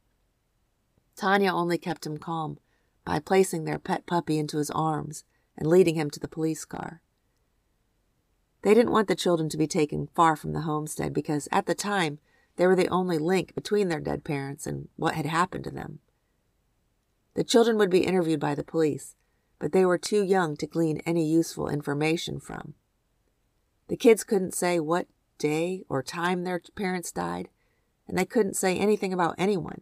Tanya 1.16 1.52
only 1.52 1.78
kept 1.78 2.06
him 2.06 2.18
calm 2.18 2.58
by 3.06 3.20
placing 3.20 3.64
their 3.64 3.80
pet 3.80 4.06
puppy 4.06 4.38
into 4.38 4.58
his 4.58 4.72
arms 4.72 5.24
and 5.58 5.68
leading 5.68 5.96
him 5.96 6.10
to 6.10 6.20
the 6.20 6.28
police 6.28 6.66
car. 6.66 7.02
They 8.64 8.74
didn't 8.74 8.92
want 8.92 9.08
the 9.08 9.16
children 9.16 9.50
to 9.50 9.58
be 9.58 9.68
taken 9.68 10.10
far 10.14 10.36
from 10.36 10.54
the 10.54 10.62
homestead 10.62 11.14
because, 11.14 11.48
at 11.52 11.66
the 11.66 11.76
time, 11.76 12.20
they 12.58 12.68
were 12.68 12.76
the 12.76 12.90
only 12.90 13.18
link 13.18 13.56
between 13.56 13.88
their 13.88 14.00
dead 14.00 14.24
parents 14.24 14.68
and 14.68 14.88
what 14.96 15.16
had 15.16 15.26
happened 15.26 15.64
to 15.64 15.72
them. 15.72 16.00
The 17.34 17.44
children 17.44 17.78
would 17.78 17.90
be 17.90 18.06
interviewed 18.06 18.40
by 18.40 18.56
the 18.56 18.64
police, 18.64 19.16
but 19.58 19.72
they 19.72 19.86
were 19.86 19.98
too 19.98 20.24
young 20.24 20.58
to 20.58 20.68
glean 20.68 21.02
any 21.06 21.26
useful 21.26 21.70
information 21.70 22.40
from. 22.40 22.74
The 23.88 23.98
kids 23.98 24.24
couldn't 24.24 24.54
say 24.54 24.80
what 24.80 25.08
day 25.38 25.84
or 25.90 26.04
time 26.04 26.44
their 26.44 26.62
parents 26.76 27.12
died, 27.12 27.50
and 28.08 28.18
they 28.18 28.26
couldn't 28.26 28.56
say 28.56 28.78
anything 28.78 29.14
about 29.14 29.36
anyone, 29.38 29.82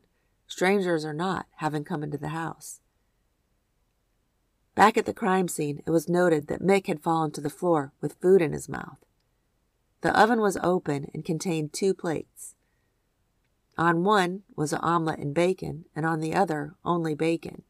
strangers 0.50 1.06
or 1.06 1.14
not, 1.14 1.46
having 1.58 1.86
come 1.86 2.04
into 2.04 2.18
the 2.18 2.30
house. 2.30 2.82
Back 4.76 4.98
at 4.98 5.06
the 5.06 5.14
crime 5.14 5.48
scene, 5.48 5.82
it 5.86 5.92
was 5.92 6.10
noted 6.10 6.48
that 6.48 6.62
Mick 6.62 6.88
had 6.88 7.02
fallen 7.02 7.32
to 7.32 7.42
the 7.42 7.50
floor 7.50 7.94
with 8.02 8.20
food 8.22 8.42
in 8.42 8.52
his 8.52 8.68
mouth. 8.68 8.98
The 10.02 10.18
oven 10.18 10.42
was 10.42 10.58
open 10.64 11.10
and 11.14 11.24
contained 11.24 11.72
two 11.72 11.94
plates. 11.94 12.56
On 13.78 14.04
one 14.04 14.44
was 14.56 14.74
an 14.74 14.80
omelet 14.82 15.20
and 15.20 15.34
bacon, 15.34 15.86
and 15.96 16.06
on 16.06 16.20
the 16.20 16.34
other 16.34 16.76
only 16.84 17.14
bacon. 17.14 17.64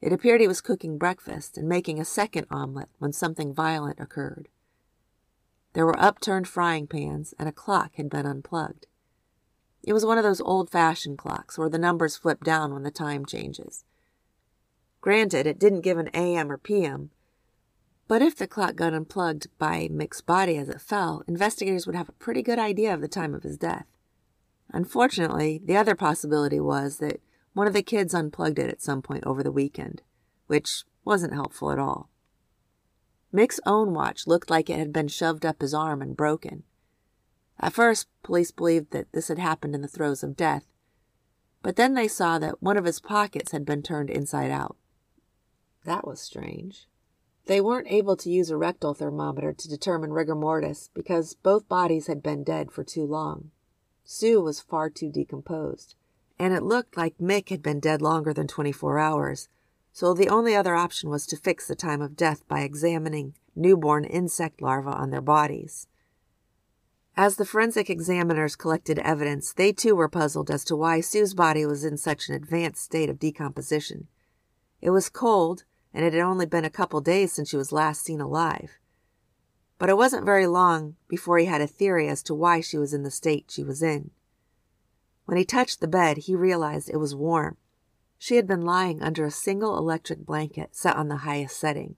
It 0.00 0.12
appeared 0.12 0.40
he 0.40 0.48
was 0.48 0.60
cooking 0.60 0.98
breakfast 0.98 1.56
and 1.56 1.68
making 1.68 2.00
a 2.00 2.04
second 2.04 2.46
omelet 2.50 2.88
when 2.98 3.12
something 3.12 3.54
violent 3.54 4.00
occurred. 4.00 4.48
There 5.74 5.86
were 5.86 5.98
upturned 5.98 6.48
frying 6.48 6.86
pans, 6.86 7.34
and 7.38 7.48
a 7.48 7.52
clock 7.52 7.94
had 7.94 8.10
been 8.10 8.26
unplugged. 8.26 8.86
It 9.82 9.92
was 9.92 10.06
one 10.06 10.18
of 10.18 10.24
those 10.24 10.40
old 10.40 10.70
fashioned 10.70 11.18
clocks 11.18 11.58
where 11.58 11.68
the 11.68 11.78
numbers 11.78 12.16
flip 12.16 12.44
down 12.44 12.72
when 12.72 12.84
the 12.84 12.90
time 12.90 13.26
changes. 13.26 13.84
Granted, 15.00 15.46
it 15.46 15.58
didn't 15.58 15.80
give 15.80 15.98
an 15.98 16.10
AM 16.14 16.50
or 16.50 16.58
PM, 16.58 17.10
but 18.06 18.22
if 18.22 18.36
the 18.36 18.46
clock 18.46 18.76
got 18.76 18.92
unplugged 18.92 19.48
by 19.58 19.88
Mick's 19.90 20.20
body 20.20 20.56
as 20.56 20.68
it 20.68 20.80
fell, 20.80 21.24
investigators 21.26 21.86
would 21.86 21.96
have 21.96 22.08
a 22.08 22.12
pretty 22.12 22.42
good 22.42 22.58
idea 22.58 22.92
of 22.94 23.00
the 23.00 23.08
time 23.08 23.34
of 23.34 23.42
his 23.42 23.56
death. 23.56 23.86
Unfortunately, 24.70 25.60
the 25.64 25.76
other 25.76 25.94
possibility 25.94 26.60
was 26.60 26.98
that 26.98 27.20
one 27.52 27.66
of 27.66 27.72
the 27.72 27.82
kids 27.82 28.14
unplugged 28.14 28.58
it 28.58 28.70
at 28.70 28.82
some 28.82 29.02
point 29.02 29.24
over 29.24 29.42
the 29.42 29.52
weekend, 29.52 30.02
which 30.46 30.84
wasn't 31.04 31.32
helpful 31.32 31.70
at 31.70 31.78
all. 31.78 32.08
Mick's 33.32 33.60
own 33.66 33.94
watch 33.94 34.26
looked 34.26 34.50
like 34.50 34.68
it 34.68 34.78
had 34.78 34.92
been 34.92 35.08
shoved 35.08 35.44
up 35.44 35.60
his 35.60 35.74
arm 35.74 36.02
and 36.02 36.16
broken. 36.16 36.64
At 37.62 37.72
first, 37.72 38.08
police 38.22 38.50
believed 38.50 38.90
that 38.90 39.12
this 39.12 39.28
had 39.28 39.38
happened 39.38 39.74
in 39.74 39.82
the 39.82 39.88
throes 39.88 40.22
of 40.22 40.36
death, 40.36 40.66
but 41.62 41.76
then 41.76 41.94
they 41.94 42.08
saw 42.08 42.38
that 42.38 42.62
one 42.62 42.76
of 42.76 42.84
his 42.84 43.00
pockets 43.00 43.52
had 43.52 43.64
been 43.64 43.82
turned 43.82 44.10
inside 44.10 44.50
out. 44.50 44.76
That 45.84 46.06
was 46.06 46.20
strange. 46.20 46.88
They 47.46 47.60
weren't 47.60 47.90
able 47.90 48.16
to 48.16 48.30
use 48.30 48.50
a 48.50 48.56
rectal 48.56 48.94
thermometer 48.94 49.52
to 49.52 49.68
determine 49.68 50.12
rigor 50.12 50.34
mortis 50.34 50.90
because 50.92 51.34
both 51.34 51.68
bodies 51.68 52.08
had 52.08 52.22
been 52.22 52.44
dead 52.44 52.70
for 52.70 52.84
too 52.84 53.04
long. 53.04 53.50
Sue 54.04 54.40
was 54.40 54.60
far 54.60 54.90
too 54.90 55.10
decomposed 55.10 55.94
and 56.42 56.52
it 56.52 56.64
looked 56.64 56.96
like 56.96 57.18
Mick 57.18 57.50
had 57.50 57.62
been 57.62 57.78
dead 57.78 58.02
longer 58.02 58.32
than 58.32 58.48
24 58.48 58.98
hours, 58.98 59.48
so 59.92 60.12
the 60.12 60.28
only 60.28 60.56
other 60.56 60.74
option 60.74 61.08
was 61.08 61.24
to 61.26 61.36
fix 61.36 61.68
the 61.68 61.76
time 61.76 62.02
of 62.02 62.16
death 62.16 62.42
by 62.48 62.62
examining 62.62 63.34
newborn 63.54 64.04
insect 64.04 64.60
larvae 64.60 64.90
on 64.90 65.10
their 65.10 65.20
bodies. 65.20 65.86
As 67.16 67.36
the 67.36 67.44
forensic 67.44 67.90
examiners 67.90 68.56
collected 68.56 68.98
evidence, 68.98 69.52
they 69.52 69.72
too 69.72 69.94
were 69.94 70.08
puzzled 70.08 70.50
as 70.50 70.64
to 70.64 70.76
why 70.76 71.00
Sue's 71.00 71.34
body 71.34 71.66
was 71.66 71.84
in 71.84 71.98
such 71.98 72.28
an 72.28 72.34
advanced 72.34 72.82
state 72.82 73.10
of 73.10 73.18
decomposition. 73.18 74.08
It 74.80 74.90
was 74.90 75.10
cold, 75.10 75.64
and 75.92 76.04
it 76.06 76.14
had 76.14 76.22
only 76.22 76.46
been 76.46 76.64
a 76.64 76.70
couple 76.70 77.02
days 77.02 77.32
since 77.32 77.50
she 77.50 77.56
was 77.56 77.70
last 77.70 78.02
seen 78.02 78.20
alive. 78.20 78.78
But 79.78 79.90
it 79.90 79.96
wasn't 79.96 80.24
very 80.24 80.46
long 80.46 80.96
before 81.06 81.36
he 81.38 81.44
had 81.44 81.60
a 81.60 81.66
theory 81.66 82.08
as 82.08 82.22
to 82.24 82.34
why 82.34 82.60
she 82.60 82.78
was 82.78 82.94
in 82.94 83.02
the 83.02 83.10
state 83.10 83.50
she 83.50 83.62
was 83.62 83.82
in. 83.82 84.10
When 85.26 85.36
he 85.36 85.44
touched 85.44 85.80
the 85.80 85.88
bed, 85.88 86.18
he 86.18 86.34
realized 86.34 86.88
it 86.88 86.96
was 86.96 87.14
warm. 87.14 87.58
She 88.16 88.36
had 88.36 88.46
been 88.46 88.64
lying 88.64 89.02
under 89.02 89.26
a 89.26 89.30
single 89.30 89.76
electric 89.76 90.24
blanket 90.24 90.74
set 90.74 90.96
on 90.96 91.08
the 91.08 91.16
highest 91.18 91.58
setting. 91.58 91.96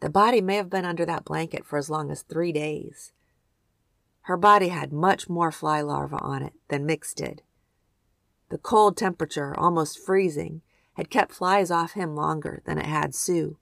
The 0.00 0.10
body 0.10 0.40
may 0.40 0.56
have 0.56 0.70
been 0.70 0.84
under 0.84 1.06
that 1.06 1.24
blanket 1.24 1.64
for 1.64 1.78
as 1.78 1.88
long 1.88 2.10
as 2.10 2.22
three 2.22 2.52
days. 2.52 3.12
Her 4.26 4.36
body 4.36 4.70
had 4.70 4.92
much 4.92 5.28
more 5.28 5.52
fly 5.52 5.80
larvae 5.80 6.16
on 6.18 6.42
it 6.42 6.54
than 6.66 6.84
Mick's 6.84 7.14
did. 7.14 7.42
The 8.48 8.58
cold 8.58 8.96
temperature, 8.96 9.56
almost 9.56 10.04
freezing, 10.04 10.62
had 10.94 11.10
kept 11.10 11.30
flies 11.30 11.70
off 11.70 11.92
him 11.92 12.16
longer 12.16 12.60
than 12.64 12.76
it 12.76 12.86
had 12.86 13.14
Sue. 13.14 13.56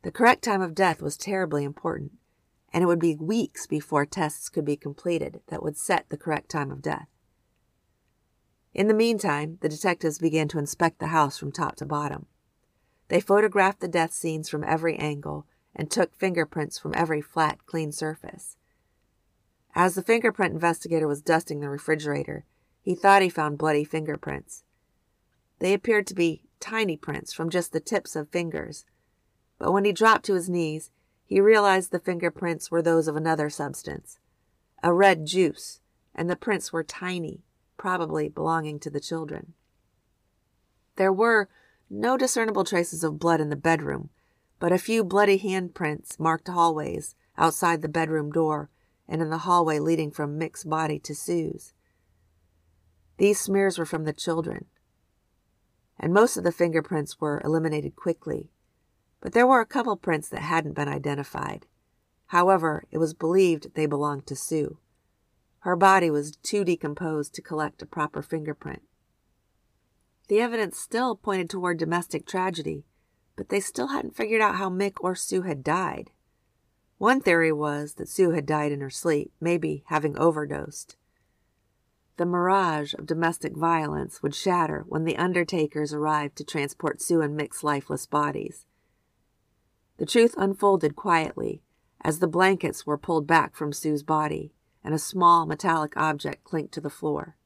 The 0.00 0.10
correct 0.10 0.44
time 0.44 0.62
of 0.62 0.74
death 0.74 1.02
was 1.02 1.18
terribly 1.18 1.62
important, 1.62 2.12
and 2.72 2.82
it 2.82 2.86
would 2.86 2.98
be 2.98 3.16
weeks 3.16 3.66
before 3.66 4.06
tests 4.06 4.48
could 4.48 4.64
be 4.64 4.78
completed 4.78 5.42
that 5.48 5.62
would 5.62 5.76
set 5.76 6.08
the 6.08 6.16
correct 6.16 6.48
time 6.50 6.70
of 6.70 6.80
death. 6.80 7.08
In 8.72 8.88
the 8.88 8.94
meantime, 8.94 9.58
the 9.60 9.68
detectives 9.68 10.18
began 10.18 10.48
to 10.48 10.58
inspect 10.58 11.00
the 11.00 11.08
house 11.08 11.36
from 11.36 11.52
top 11.52 11.76
to 11.76 11.84
bottom. 11.84 12.24
They 13.08 13.20
photographed 13.20 13.80
the 13.80 13.88
death 13.88 14.14
scenes 14.14 14.48
from 14.48 14.64
every 14.64 14.96
angle 14.96 15.46
and 15.76 15.90
took 15.90 16.14
fingerprints 16.14 16.78
from 16.78 16.94
every 16.96 17.20
flat, 17.20 17.66
clean 17.66 17.92
surface. 17.92 18.56
As 19.76 19.96
the 19.96 20.02
fingerprint 20.02 20.54
investigator 20.54 21.08
was 21.08 21.20
dusting 21.20 21.58
the 21.58 21.68
refrigerator, 21.68 22.44
he 22.80 22.94
thought 22.94 23.22
he 23.22 23.28
found 23.28 23.58
bloody 23.58 23.84
fingerprints. 23.84 24.62
They 25.58 25.74
appeared 25.74 26.06
to 26.08 26.14
be 26.14 26.44
tiny 26.60 26.96
prints 26.96 27.32
from 27.32 27.50
just 27.50 27.72
the 27.72 27.80
tips 27.80 28.14
of 28.14 28.28
fingers, 28.28 28.84
but 29.58 29.72
when 29.72 29.84
he 29.84 29.92
dropped 29.92 30.24
to 30.26 30.34
his 30.34 30.48
knees, 30.48 30.90
he 31.24 31.40
realized 31.40 31.90
the 31.90 31.98
fingerprints 31.98 32.70
were 32.70 32.82
those 32.82 33.08
of 33.08 33.16
another 33.16 33.50
substance, 33.50 34.18
a 34.82 34.92
red 34.92 35.26
juice, 35.26 35.80
and 36.14 36.30
the 36.30 36.36
prints 36.36 36.72
were 36.72 36.84
tiny, 36.84 37.42
probably 37.76 38.28
belonging 38.28 38.78
to 38.78 38.90
the 38.90 39.00
children. 39.00 39.54
There 40.96 41.12
were 41.12 41.48
no 41.90 42.16
discernible 42.16 42.64
traces 42.64 43.02
of 43.02 43.18
blood 43.18 43.40
in 43.40 43.48
the 43.48 43.56
bedroom, 43.56 44.10
but 44.60 44.70
a 44.70 44.78
few 44.78 45.02
bloody 45.02 45.38
handprints 45.38 46.20
marked 46.20 46.46
hallways 46.46 47.16
outside 47.36 47.82
the 47.82 47.88
bedroom 47.88 48.30
door 48.30 48.70
and 49.08 49.22
in 49.22 49.30
the 49.30 49.38
hallway 49.38 49.78
leading 49.78 50.10
from 50.10 50.38
Mick's 50.38 50.64
body 50.64 50.98
to 51.00 51.14
Sue's. 51.14 51.72
These 53.18 53.40
smears 53.40 53.78
were 53.78 53.86
from 53.86 54.04
the 54.04 54.12
children, 54.12 54.66
and 55.98 56.12
most 56.12 56.36
of 56.36 56.44
the 56.44 56.52
fingerprints 56.52 57.20
were 57.20 57.40
eliminated 57.44 57.96
quickly, 57.96 58.50
but 59.20 59.32
there 59.32 59.46
were 59.46 59.60
a 59.60 59.66
couple 59.66 59.96
prints 59.96 60.28
that 60.28 60.42
hadn't 60.42 60.74
been 60.74 60.88
identified. 60.88 61.66
However, 62.26 62.84
it 62.90 62.98
was 62.98 63.14
believed 63.14 63.74
they 63.74 63.86
belonged 63.86 64.26
to 64.26 64.36
Sue. 64.36 64.78
Her 65.60 65.76
body 65.76 66.10
was 66.10 66.36
too 66.36 66.64
decomposed 66.64 67.34
to 67.34 67.42
collect 67.42 67.80
a 67.82 67.86
proper 67.86 68.22
fingerprint. 68.22 68.82
The 70.28 70.40
evidence 70.40 70.78
still 70.78 71.16
pointed 71.16 71.48
toward 71.48 71.78
domestic 71.78 72.26
tragedy, 72.26 72.84
but 73.36 73.48
they 73.48 73.60
still 73.60 73.88
hadn't 73.88 74.16
figured 74.16 74.40
out 74.40 74.56
how 74.56 74.68
Mick 74.68 74.94
or 75.00 75.14
Sue 75.14 75.42
had 75.42 75.62
died. 75.62 76.10
One 76.98 77.20
theory 77.20 77.52
was 77.52 77.94
that 77.94 78.08
Sue 78.08 78.30
had 78.30 78.46
died 78.46 78.72
in 78.72 78.80
her 78.80 78.90
sleep, 78.90 79.32
maybe 79.40 79.84
having 79.88 80.16
overdosed. 80.18 80.96
The 82.16 82.26
mirage 82.26 82.94
of 82.94 83.06
domestic 83.06 83.56
violence 83.56 84.22
would 84.22 84.34
shatter 84.34 84.84
when 84.86 85.04
the 85.04 85.16
undertakers 85.16 85.92
arrived 85.92 86.36
to 86.36 86.44
transport 86.44 87.02
Sue 87.02 87.20
and 87.20 87.36
Mick's 87.36 87.64
lifeless 87.64 88.06
bodies. 88.06 88.66
The 89.96 90.06
truth 90.06 90.34
unfolded 90.38 90.94
quietly 90.94 91.62
as 92.00 92.18
the 92.18 92.28
blankets 92.28 92.86
were 92.86 92.98
pulled 92.98 93.26
back 93.26 93.56
from 93.56 93.72
Sue's 93.72 94.02
body 94.02 94.52
and 94.84 94.94
a 94.94 94.98
small 94.98 95.46
metallic 95.46 95.96
object 95.96 96.44
clinked 96.44 96.72
to 96.74 96.80
the 96.80 96.90
floor 96.90 97.36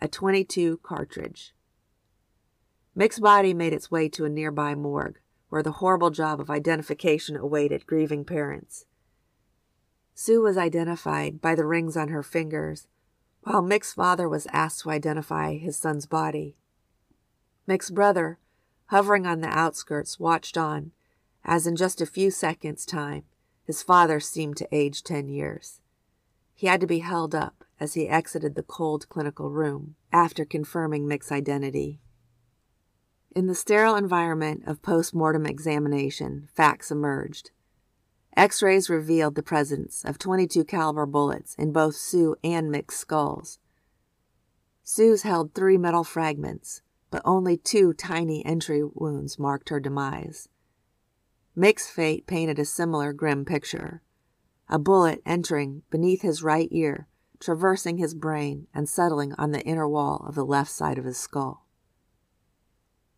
a 0.00 0.08
22 0.08 0.78
cartridge. 0.78 1.54
Mick's 2.92 3.20
body 3.20 3.54
made 3.54 3.72
its 3.72 3.88
way 3.88 4.08
to 4.08 4.24
a 4.24 4.28
nearby 4.28 4.74
morgue, 4.74 5.20
where 5.52 5.62
the 5.62 5.72
horrible 5.72 6.08
job 6.08 6.40
of 6.40 6.48
identification 6.48 7.36
awaited 7.36 7.86
grieving 7.86 8.24
parents. 8.24 8.86
Sue 10.14 10.40
was 10.40 10.56
identified 10.56 11.42
by 11.42 11.54
the 11.54 11.66
rings 11.66 11.94
on 11.94 12.08
her 12.08 12.22
fingers, 12.22 12.88
while 13.42 13.60
Mick's 13.60 13.92
father 13.92 14.26
was 14.30 14.46
asked 14.50 14.80
to 14.80 14.90
identify 14.90 15.58
his 15.58 15.76
son's 15.76 16.06
body. 16.06 16.56
Mick's 17.66 17.90
brother, 17.90 18.38
hovering 18.86 19.26
on 19.26 19.42
the 19.42 19.48
outskirts, 19.48 20.18
watched 20.18 20.56
on, 20.56 20.92
as 21.44 21.66
in 21.66 21.76
just 21.76 22.00
a 22.00 22.06
few 22.06 22.30
seconds' 22.30 22.86
time, 22.86 23.24
his 23.62 23.82
father 23.82 24.20
seemed 24.20 24.56
to 24.56 24.74
age 24.74 25.02
ten 25.02 25.28
years. 25.28 25.82
He 26.54 26.66
had 26.66 26.80
to 26.80 26.86
be 26.86 27.00
held 27.00 27.34
up 27.34 27.62
as 27.78 27.92
he 27.92 28.08
exited 28.08 28.54
the 28.54 28.62
cold 28.62 29.06
clinical 29.10 29.50
room 29.50 29.96
after 30.10 30.46
confirming 30.46 31.06
Mick's 31.06 31.30
identity. 31.30 32.00
In 33.34 33.46
the 33.46 33.54
sterile 33.54 33.94
environment 33.94 34.64
of 34.66 34.82
post 34.82 35.14
mortem 35.14 35.46
examination, 35.46 36.48
facts 36.52 36.90
emerged. 36.90 37.50
X 38.36 38.62
rays 38.62 38.90
revealed 38.90 39.36
the 39.36 39.42
presence 39.42 40.04
of 40.04 40.18
22 40.18 40.64
caliber 40.64 41.06
bullets 41.06 41.54
in 41.54 41.72
both 41.72 41.94
Sue 41.94 42.36
and 42.44 42.70
Mick's 42.70 42.96
skulls. 42.96 43.58
Sue's 44.82 45.22
held 45.22 45.54
three 45.54 45.78
metal 45.78 46.04
fragments, 46.04 46.82
but 47.10 47.22
only 47.24 47.56
two 47.56 47.94
tiny 47.94 48.44
entry 48.44 48.82
wounds 48.84 49.38
marked 49.38 49.70
her 49.70 49.80
demise. 49.80 50.50
Mick's 51.56 51.88
fate 51.88 52.26
painted 52.26 52.58
a 52.58 52.66
similar 52.66 53.12
grim 53.12 53.44
picture 53.44 54.02
a 54.68 54.78
bullet 54.78 55.20
entering 55.26 55.82
beneath 55.90 56.22
his 56.22 56.42
right 56.42 56.68
ear, 56.70 57.06
traversing 57.40 57.98
his 57.98 58.14
brain, 58.14 58.66
and 58.74 58.88
settling 58.88 59.34
on 59.36 59.52
the 59.52 59.60
inner 59.62 59.86
wall 59.86 60.24
of 60.26 60.34
the 60.34 60.46
left 60.46 60.70
side 60.70 60.96
of 60.96 61.04
his 61.04 61.18
skull. 61.18 61.61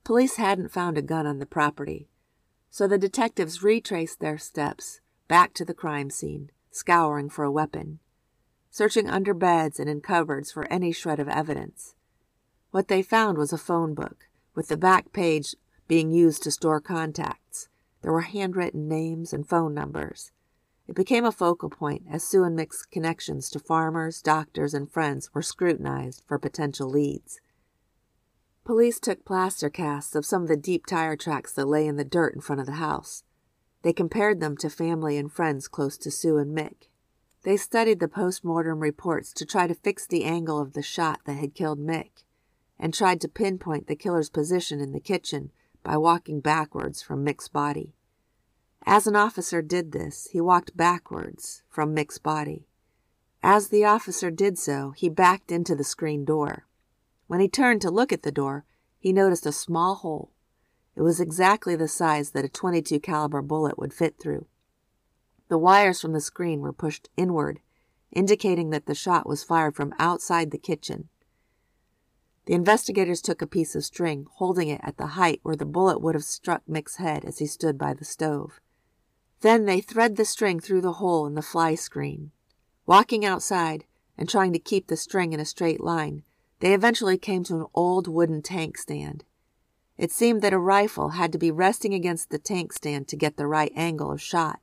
Police 0.04 0.36
hadn't 0.36 0.70
found 0.70 0.98
a 0.98 1.02
gun 1.02 1.26
on 1.26 1.38
the 1.38 1.46
property, 1.46 2.10
so 2.68 2.86
the 2.86 2.98
detectives 2.98 3.62
retraced 3.62 4.20
their 4.20 4.36
steps 4.36 5.00
back 5.28 5.54
to 5.54 5.64
the 5.64 5.72
crime 5.72 6.10
scene, 6.10 6.50
scouring 6.70 7.30
for 7.30 7.42
a 7.42 7.50
weapon, 7.50 8.00
searching 8.70 9.08
under 9.08 9.32
beds 9.32 9.80
and 9.80 9.88
in 9.88 10.02
cupboards 10.02 10.52
for 10.52 10.70
any 10.70 10.92
shred 10.92 11.18
of 11.18 11.28
evidence. 11.28 11.94
What 12.70 12.88
they 12.88 13.00
found 13.00 13.38
was 13.38 13.50
a 13.50 13.56
phone 13.56 13.94
book, 13.94 14.28
with 14.54 14.68
the 14.68 14.76
back 14.76 15.10
page 15.14 15.56
being 15.88 16.12
used 16.12 16.42
to 16.42 16.50
store 16.50 16.82
contacts. 16.82 17.68
There 18.02 18.12
were 18.12 18.22
handwritten 18.22 18.86
names 18.86 19.32
and 19.32 19.48
phone 19.48 19.72
numbers. 19.72 20.32
It 20.86 20.94
became 20.94 21.24
a 21.24 21.32
focal 21.32 21.70
point 21.70 22.02
as 22.10 22.22
Sue 22.22 22.44
and 22.44 22.54
Mick's 22.54 22.84
connections 22.84 23.48
to 23.50 23.58
farmers, 23.58 24.20
doctors, 24.20 24.74
and 24.74 24.90
friends 24.90 25.32
were 25.32 25.40
scrutinized 25.40 26.24
for 26.26 26.38
potential 26.38 26.90
leads. 26.90 27.40
Police 28.64 28.98
took 28.98 29.26
plaster 29.26 29.68
casts 29.68 30.14
of 30.14 30.24
some 30.24 30.42
of 30.42 30.48
the 30.48 30.56
deep 30.56 30.86
tire 30.86 31.16
tracks 31.16 31.52
that 31.52 31.66
lay 31.66 31.86
in 31.86 31.96
the 31.96 32.04
dirt 32.04 32.34
in 32.34 32.40
front 32.40 32.60
of 32.60 32.66
the 32.66 32.72
house. 32.72 33.22
They 33.82 33.92
compared 33.92 34.40
them 34.40 34.56
to 34.56 34.70
family 34.70 35.18
and 35.18 35.30
friends 35.30 35.68
close 35.68 35.98
to 35.98 36.10
Sue 36.10 36.38
and 36.38 36.56
Mick. 36.56 36.88
They 37.42 37.58
studied 37.58 38.00
the 38.00 38.08
post-mortem 38.08 38.80
reports 38.80 39.34
to 39.34 39.44
try 39.44 39.66
to 39.66 39.74
fix 39.74 40.06
the 40.06 40.24
angle 40.24 40.58
of 40.58 40.72
the 40.72 40.82
shot 40.82 41.20
that 41.26 41.34
had 41.34 41.54
killed 41.54 41.78
Mick, 41.78 42.24
and 42.78 42.94
tried 42.94 43.20
to 43.20 43.28
pinpoint 43.28 43.86
the 43.86 43.96
killer's 43.96 44.30
position 44.30 44.80
in 44.80 44.92
the 44.92 45.00
kitchen 45.00 45.50
by 45.82 45.98
walking 45.98 46.40
backwards 46.40 47.02
from 47.02 47.22
Mick's 47.22 47.48
body. 47.48 47.92
As 48.86 49.06
an 49.06 49.14
officer 49.14 49.60
did 49.60 49.92
this, 49.92 50.28
he 50.32 50.40
walked 50.40 50.74
backwards 50.74 51.62
from 51.68 51.94
Mick's 51.94 52.18
body. 52.18 52.66
As 53.42 53.68
the 53.68 53.84
officer 53.84 54.30
did 54.30 54.58
so, 54.58 54.92
he 54.92 55.10
backed 55.10 55.52
into 55.52 55.74
the 55.76 55.84
screen 55.84 56.24
door. 56.24 56.64
When 57.26 57.40
he 57.40 57.48
turned 57.48 57.80
to 57.82 57.90
look 57.90 58.12
at 58.12 58.22
the 58.22 58.32
door, 58.32 58.64
he 58.98 59.12
noticed 59.12 59.46
a 59.46 59.52
small 59.52 59.96
hole. 59.96 60.32
It 60.96 61.02
was 61.02 61.20
exactly 61.20 61.74
the 61.74 61.88
size 61.88 62.30
that 62.30 62.44
a 62.44 62.48
22 62.48 63.00
caliber 63.00 63.42
bullet 63.42 63.78
would 63.78 63.92
fit 63.92 64.18
through. 64.18 64.46
The 65.48 65.58
wires 65.58 66.00
from 66.00 66.12
the 66.12 66.20
screen 66.20 66.60
were 66.60 66.72
pushed 66.72 67.08
inward, 67.16 67.60
indicating 68.12 68.70
that 68.70 68.86
the 68.86 68.94
shot 68.94 69.26
was 69.26 69.44
fired 69.44 69.74
from 69.74 69.94
outside 69.98 70.50
the 70.50 70.58
kitchen. 70.58 71.08
The 72.46 72.54
investigators 72.54 73.22
took 73.22 73.40
a 73.40 73.46
piece 73.46 73.74
of 73.74 73.84
string, 73.84 74.26
holding 74.34 74.68
it 74.68 74.80
at 74.84 74.98
the 74.98 75.08
height 75.08 75.40
where 75.42 75.56
the 75.56 75.64
bullet 75.64 76.00
would 76.00 76.14
have 76.14 76.24
struck 76.24 76.62
Mick's 76.68 76.96
head 76.96 77.24
as 77.24 77.38
he 77.38 77.46
stood 77.46 77.78
by 77.78 77.94
the 77.94 78.04
stove. 78.04 78.60
Then 79.40 79.64
they 79.64 79.80
thread 79.80 80.16
the 80.16 80.24
string 80.24 80.60
through 80.60 80.82
the 80.82 80.94
hole 80.94 81.26
in 81.26 81.34
the 81.34 81.42
fly 81.42 81.74
screen. 81.74 82.32
Walking 82.86 83.24
outside 83.24 83.84
and 84.16 84.28
trying 84.28 84.52
to 84.52 84.58
keep 84.58 84.86
the 84.86 84.96
string 84.96 85.32
in 85.32 85.40
a 85.40 85.44
straight 85.44 85.82
line, 85.82 86.22
they 86.60 86.74
eventually 86.74 87.18
came 87.18 87.44
to 87.44 87.56
an 87.56 87.66
old 87.74 88.08
wooden 88.08 88.42
tank 88.42 88.78
stand. 88.78 89.24
It 89.96 90.10
seemed 90.10 90.42
that 90.42 90.52
a 90.52 90.58
rifle 90.58 91.10
had 91.10 91.32
to 91.32 91.38
be 91.38 91.50
resting 91.50 91.94
against 91.94 92.30
the 92.30 92.38
tank 92.38 92.72
stand 92.72 93.06
to 93.08 93.16
get 93.16 93.36
the 93.36 93.46
right 93.46 93.72
angle 93.76 94.10
of 94.10 94.20
shot. 94.20 94.60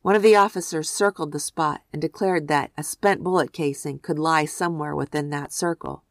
One 0.00 0.14
of 0.14 0.22
the 0.22 0.36
officers 0.36 0.88
circled 0.88 1.32
the 1.32 1.40
spot 1.40 1.82
and 1.92 2.00
declared 2.00 2.48
that 2.48 2.70
a 2.78 2.82
spent 2.82 3.22
bullet 3.22 3.52
casing 3.52 3.98
could 3.98 4.18
lie 4.18 4.46
somewhere 4.46 4.94
within 4.94 5.30
that 5.30 5.52
circle. 5.52 6.04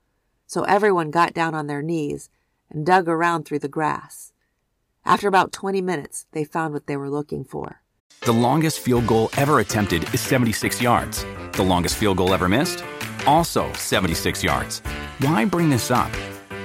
So 0.45 0.63
everyone 0.63 1.09
got 1.09 1.33
down 1.33 1.55
on 1.55 1.67
their 1.67 1.81
knees 1.81 2.29
and 2.69 2.85
dug 2.85 3.07
around 3.07 3.43
through 3.43 3.59
the 3.59 3.67
grass. 3.67 4.33
After 5.05 5.27
about 5.27 5.51
20 5.53 5.81
minutes, 5.81 6.25
they 6.31 6.43
found 6.43 6.73
what 6.73 6.85
they 6.85 6.97
were 6.97 7.09
looking 7.09 7.43
for. 7.43 7.81
The 8.21 8.33
longest 8.33 8.81
field 8.81 9.07
goal 9.07 9.29
ever 9.37 9.59
attempted 9.59 10.13
is 10.13 10.19
76 10.21 10.81
yards. 10.81 11.25
The 11.53 11.63
longest 11.63 11.95
field 11.95 12.17
goal 12.17 12.33
ever 12.33 12.49
missed? 12.49 12.83
Also 13.27 13.71
76 13.73 14.43
yards. 14.43 14.79
Why 15.19 15.45
bring 15.45 15.69
this 15.69 15.91
up? 15.91 16.11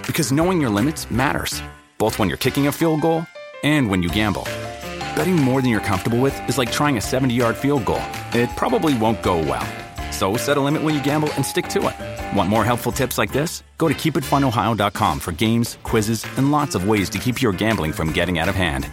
Because 0.06 0.32
knowing 0.32 0.60
your 0.60 0.70
limits 0.70 1.10
matters, 1.10 1.62
both 1.98 2.18
when 2.18 2.28
you're 2.28 2.38
kicking 2.38 2.68
a 2.68 2.72
field 2.72 3.02
goal 3.02 3.26
and 3.62 3.90
when 3.90 4.02
you 4.02 4.08
gamble. 4.08 4.44
Betting 5.14 5.36
more 5.36 5.60
than 5.60 5.70
you're 5.70 5.80
comfortable 5.80 6.20
with 6.20 6.34
is 6.48 6.58
like 6.58 6.72
trying 6.72 6.96
a 6.96 7.00
70 7.00 7.34
yard 7.34 7.56
field 7.56 7.84
goal. 7.84 8.02
It 8.32 8.48
probably 8.56 8.96
won't 8.96 9.22
go 9.22 9.38
well. 9.38 9.66
So 10.12 10.36
set 10.36 10.56
a 10.56 10.60
limit 10.60 10.82
when 10.82 10.94
you 10.94 11.02
gamble 11.02 11.32
and 11.34 11.44
stick 11.44 11.66
to 11.68 11.88
it. 11.88 12.36
Want 12.36 12.48
more 12.48 12.64
helpful 12.64 12.92
tips 12.92 13.18
like 13.18 13.32
this? 13.32 13.62
Go 13.76 13.88
to 13.88 13.94
keepitfunohio.com 13.94 15.20
for 15.20 15.32
games, 15.32 15.78
quizzes, 15.82 16.24
and 16.36 16.50
lots 16.52 16.74
of 16.74 16.88
ways 16.88 17.10
to 17.10 17.18
keep 17.18 17.42
your 17.42 17.52
gambling 17.52 17.92
from 17.92 18.12
getting 18.12 18.38
out 18.38 18.48
of 18.48 18.54
hand. 18.54 18.90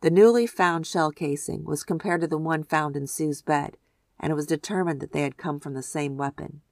The 0.00 0.10
newly 0.10 0.46
found 0.46 0.86
shell 0.86 1.12
casing 1.12 1.64
was 1.64 1.82
compared 1.82 2.20
to 2.20 2.26
the 2.26 2.36
one 2.36 2.62
found 2.62 2.94
in 2.94 3.06
Sue's 3.06 3.40
bed, 3.40 3.78
and 4.24 4.30
it 4.30 4.36
was 4.36 4.46
determined 4.46 5.00
that 5.00 5.12
they 5.12 5.20
had 5.20 5.36
come 5.36 5.60
from 5.60 5.74
the 5.74 5.82
same 5.82 6.16
weapon. 6.16 6.62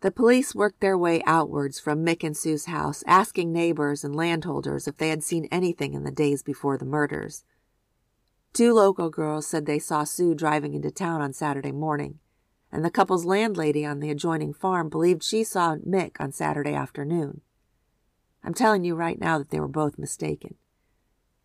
The 0.00 0.10
police 0.10 0.54
worked 0.54 0.80
their 0.80 0.96
way 0.96 1.22
outwards 1.26 1.78
from 1.78 2.02
Mick 2.02 2.24
and 2.24 2.34
Sue's 2.34 2.64
house, 2.64 3.04
asking 3.06 3.52
neighbors 3.52 4.02
and 4.02 4.16
landholders 4.16 4.88
if 4.88 4.96
they 4.96 5.10
had 5.10 5.22
seen 5.22 5.46
anything 5.52 5.92
in 5.92 6.04
the 6.04 6.10
days 6.10 6.42
before 6.42 6.78
the 6.78 6.86
murders. 6.86 7.44
Two 8.54 8.72
local 8.72 9.10
girls 9.10 9.46
said 9.46 9.66
they 9.66 9.78
saw 9.78 10.04
Sue 10.04 10.34
driving 10.34 10.72
into 10.72 10.90
town 10.90 11.20
on 11.20 11.34
Saturday 11.34 11.70
morning, 11.70 12.18
and 12.72 12.82
the 12.82 12.90
couple's 12.90 13.26
landlady 13.26 13.84
on 13.84 14.00
the 14.00 14.08
adjoining 14.08 14.54
farm 14.54 14.88
believed 14.88 15.22
she 15.22 15.44
saw 15.44 15.76
Mick 15.76 16.12
on 16.18 16.32
Saturday 16.32 16.72
afternoon. 16.72 17.42
I'm 18.42 18.54
telling 18.54 18.86
you 18.86 18.94
right 18.94 19.20
now 19.20 19.36
that 19.36 19.50
they 19.50 19.60
were 19.60 19.68
both 19.68 19.98
mistaken. 19.98 20.54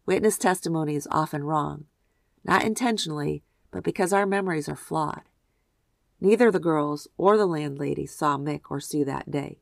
Witness 0.05 0.38
testimony 0.38 0.95
is 0.95 1.10
often 1.12 1.43
wrong, 1.43 1.88
not 2.45 2.63
intentionally, 2.63 3.43
but 3.71 3.84
because 3.84 4.13
our 4.13 4.25
memories 4.25 4.67
are 4.69 4.75
flawed. 4.75 5.23
Neither 6.21 6.51
the 6.51 6.60
girls 6.60 7.08
or 7.17 7.38
the 7.38 7.45
landlady 7.45 8.05
saw 8.05 8.38
Mick 8.38 8.62
or 8.69 8.79
Sue 8.79 9.05
that 9.05 9.32
day. 9.32 9.60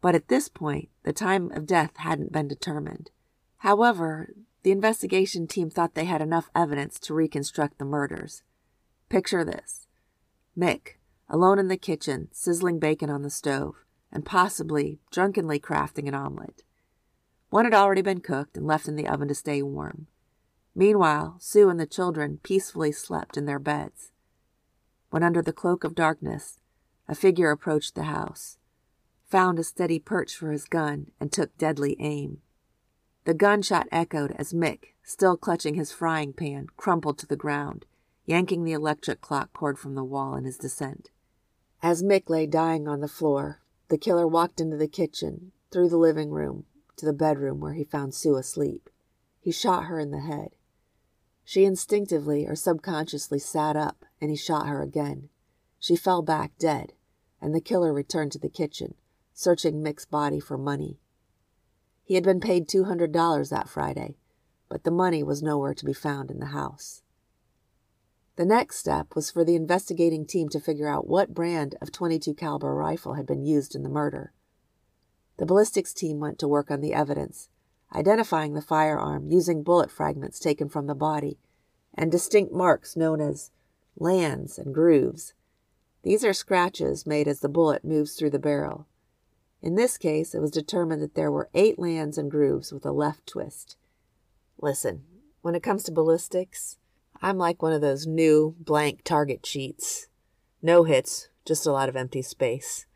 But 0.00 0.14
at 0.14 0.28
this 0.28 0.48
point, 0.48 0.90
the 1.04 1.12
time 1.12 1.50
of 1.52 1.66
death 1.66 1.96
hadn't 1.96 2.32
been 2.32 2.48
determined. 2.48 3.10
However, 3.58 4.34
the 4.62 4.70
investigation 4.70 5.46
team 5.46 5.70
thought 5.70 5.94
they 5.94 6.04
had 6.04 6.20
enough 6.20 6.50
evidence 6.54 6.98
to 7.00 7.14
reconstruct 7.14 7.78
the 7.78 7.84
murders. 7.84 8.42
Picture 9.08 9.44
this 9.44 9.86
Mick, 10.58 10.96
alone 11.28 11.58
in 11.58 11.68
the 11.68 11.76
kitchen, 11.76 12.28
sizzling 12.32 12.78
bacon 12.78 13.08
on 13.08 13.22
the 13.22 13.30
stove, 13.30 13.84
and 14.12 14.24
possibly 14.24 14.98
drunkenly 15.10 15.60
crafting 15.60 16.08
an 16.08 16.14
omelet. 16.14 16.62
One 17.50 17.64
had 17.64 17.74
already 17.74 18.02
been 18.02 18.20
cooked 18.20 18.56
and 18.56 18.66
left 18.66 18.88
in 18.88 18.96
the 18.96 19.08
oven 19.08 19.28
to 19.28 19.34
stay 19.34 19.62
warm. 19.62 20.08
Meanwhile, 20.78 21.38
Sue 21.40 21.70
and 21.70 21.80
the 21.80 21.86
children 21.86 22.38
peacefully 22.42 22.92
slept 22.92 23.36
in 23.36 23.46
their 23.46 23.58
beds 23.58 24.12
when 25.10 25.22
under 25.22 25.40
the 25.40 25.52
cloak 25.52 25.84
of 25.84 25.94
darkness 25.94 26.58
a 27.08 27.14
figure 27.14 27.50
approached 27.50 27.94
the 27.94 28.02
house, 28.02 28.58
found 29.24 29.58
a 29.58 29.64
steady 29.64 29.98
perch 29.98 30.36
for 30.36 30.52
his 30.52 30.66
gun, 30.66 31.10
and 31.18 31.32
took 31.32 31.56
deadly 31.56 31.96
aim. 32.00 32.42
The 33.24 33.32
gunshot 33.32 33.88
echoed 33.90 34.32
as 34.32 34.52
Mick, 34.52 34.88
still 35.02 35.36
clutching 35.36 35.74
his 35.74 35.92
frying 35.92 36.34
pan, 36.34 36.66
crumpled 36.76 37.16
to 37.18 37.26
the 37.26 37.36
ground, 37.36 37.86
yanking 38.26 38.64
the 38.64 38.72
electric 38.72 39.20
clock 39.20 39.52
cord 39.52 39.78
from 39.78 39.94
the 39.94 40.04
wall 40.04 40.34
in 40.34 40.44
his 40.44 40.58
descent. 40.58 41.10
As 41.82 42.02
Mick 42.02 42.28
lay 42.28 42.46
dying 42.46 42.86
on 42.86 43.00
the 43.00 43.08
floor, 43.08 43.62
the 43.88 43.96
killer 43.96 44.26
walked 44.26 44.60
into 44.60 44.76
the 44.76 44.88
kitchen, 44.88 45.52
through 45.70 45.88
the 45.88 45.96
living 45.96 46.30
room, 46.30 46.66
to 46.96 47.06
the 47.06 47.12
bedroom 47.12 47.60
where 47.60 47.74
he 47.74 47.84
found 47.84 48.14
Sue 48.14 48.36
asleep. 48.36 48.90
He 49.40 49.52
shot 49.52 49.84
her 49.84 49.98
in 50.00 50.10
the 50.10 50.20
head. 50.20 50.55
She 51.48 51.64
instinctively 51.64 52.44
or 52.44 52.56
subconsciously 52.56 53.38
sat 53.38 53.76
up, 53.76 54.04
and 54.20 54.30
he 54.32 54.36
shot 54.36 54.66
her 54.66 54.82
again. 54.82 55.28
She 55.78 55.94
fell 55.94 56.20
back 56.20 56.58
dead, 56.58 56.92
and 57.40 57.54
the 57.54 57.60
killer 57.60 57.92
returned 57.92 58.32
to 58.32 58.40
the 58.40 58.48
kitchen, 58.48 58.96
searching 59.32 59.80
Mick's 59.80 60.04
body 60.04 60.40
for 60.40 60.58
money. 60.58 60.98
He 62.02 62.14
had 62.16 62.24
been 62.24 62.40
paid 62.40 62.66
$200 62.66 63.48
that 63.50 63.68
Friday, 63.68 64.16
but 64.68 64.82
the 64.82 64.90
money 64.90 65.22
was 65.22 65.40
nowhere 65.40 65.72
to 65.72 65.84
be 65.84 65.92
found 65.92 66.32
in 66.32 66.40
the 66.40 66.46
house. 66.46 67.02
The 68.34 68.44
next 68.44 68.78
step 68.78 69.14
was 69.14 69.30
for 69.30 69.44
the 69.44 69.54
investigating 69.54 70.26
team 70.26 70.48
to 70.48 70.58
figure 70.58 70.88
out 70.88 71.06
what 71.06 71.32
brand 71.32 71.76
of 71.80 71.92
22 71.92 72.34
caliber 72.34 72.74
rifle 72.74 73.14
had 73.14 73.24
been 73.24 73.46
used 73.46 73.76
in 73.76 73.84
the 73.84 73.88
murder. 73.88 74.32
The 75.36 75.46
ballistics 75.46 75.94
team 75.94 76.18
went 76.18 76.40
to 76.40 76.48
work 76.48 76.72
on 76.72 76.80
the 76.80 76.92
evidence 76.92 77.50
identifying 77.94 78.54
the 78.54 78.62
firearm 78.62 79.28
using 79.28 79.62
bullet 79.62 79.90
fragments 79.90 80.38
taken 80.38 80.68
from 80.68 80.86
the 80.86 80.94
body 80.94 81.38
and 81.94 82.10
distinct 82.10 82.52
marks 82.52 82.96
known 82.96 83.20
as 83.20 83.50
lands 83.96 84.58
and 84.58 84.74
grooves. 84.74 85.34
These 86.02 86.24
are 86.24 86.32
scratches 86.32 87.06
made 87.06 87.26
as 87.26 87.40
the 87.40 87.48
bullet 87.48 87.84
moves 87.84 88.14
through 88.14 88.30
the 88.30 88.38
barrel. 88.38 88.86
In 89.62 89.74
this 89.74 89.98
case, 89.98 90.34
it 90.34 90.40
was 90.40 90.50
determined 90.50 91.02
that 91.02 91.14
there 91.14 91.30
were 91.30 91.48
eight 91.54 91.78
lands 91.78 92.18
and 92.18 92.30
grooves 92.30 92.72
with 92.72 92.84
a 92.84 92.92
left 92.92 93.26
twist. 93.26 93.76
Listen, 94.60 95.02
when 95.40 95.54
it 95.54 95.62
comes 95.62 95.82
to 95.84 95.92
ballistics, 95.92 96.78
I'm 97.22 97.38
like 97.38 97.62
one 97.62 97.72
of 97.72 97.80
those 97.80 98.06
new 98.06 98.54
blank 98.58 99.02
target 99.02 99.44
sheets. 99.44 100.08
No 100.62 100.84
hits, 100.84 101.28
just 101.44 101.66
a 101.66 101.72
lot 101.72 101.88
of 101.88 101.96
empty 101.96 102.22
space. 102.22 102.86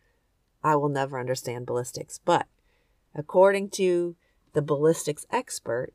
I 0.63 0.77
will 0.77 0.89
never 0.89 1.19
understand 1.19 1.67
ballistics, 1.67 2.21
but 2.25 2.47
according 3.15 3.71
to 3.71 4.17
the 4.53 4.63
ballistics 4.63 5.27
expert, 5.31 5.93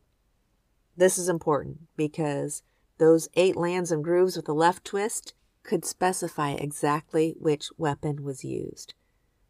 this 0.98 1.18
is 1.18 1.30
important 1.30 1.80
because 1.98 2.64
those 2.98 3.28
eight 3.34 3.58
lands 3.58 3.92
and 3.92 4.04
grooves 4.04 4.38
with 4.38 4.48
a 4.48 4.54
left 4.54 4.86
twist 4.86 5.34
could 5.64 5.84
specify 5.84 6.52
exactly 6.52 7.36
which 7.40 7.70
weapon 7.78 8.24
was 8.24 8.46
used. 8.46 8.94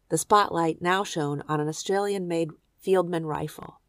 The 0.08 0.18
spotlight 0.18 0.80
now 0.80 1.04
shone 1.04 1.42
on 1.48 1.60
an 1.60 1.68
Australian 1.68 2.26
made 2.26 2.50
Fieldman 2.84 3.24
rifle. 3.24 3.80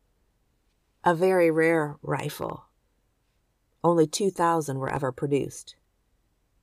a 1.04 1.16
very 1.16 1.50
rare 1.50 1.98
rifle. 2.02 2.66
Only 3.84 4.08
2,000 4.08 4.78
were 4.78 4.92
ever 4.92 5.12
produced. 5.12 5.76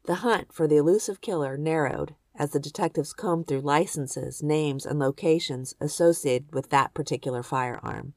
The 0.05 0.17
hunt 0.17 0.53
for 0.53 0.69
the 0.69 0.77
elusive 0.77 1.23
killer 1.23 1.57
narrowed 1.57 2.15
as 2.37 2.51
the 2.51 2.61
detectives 2.61 3.15
combed 3.15 3.47
through 3.47 3.61
licenses, 3.61 4.43
names, 4.43 4.85
and 4.85 4.99
locations 4.99 5.75
associated 5.81 6.53
with 6.53 6.69
that 6.71 6.93
particular 6.93 7.43
firearm. 7.43 8.13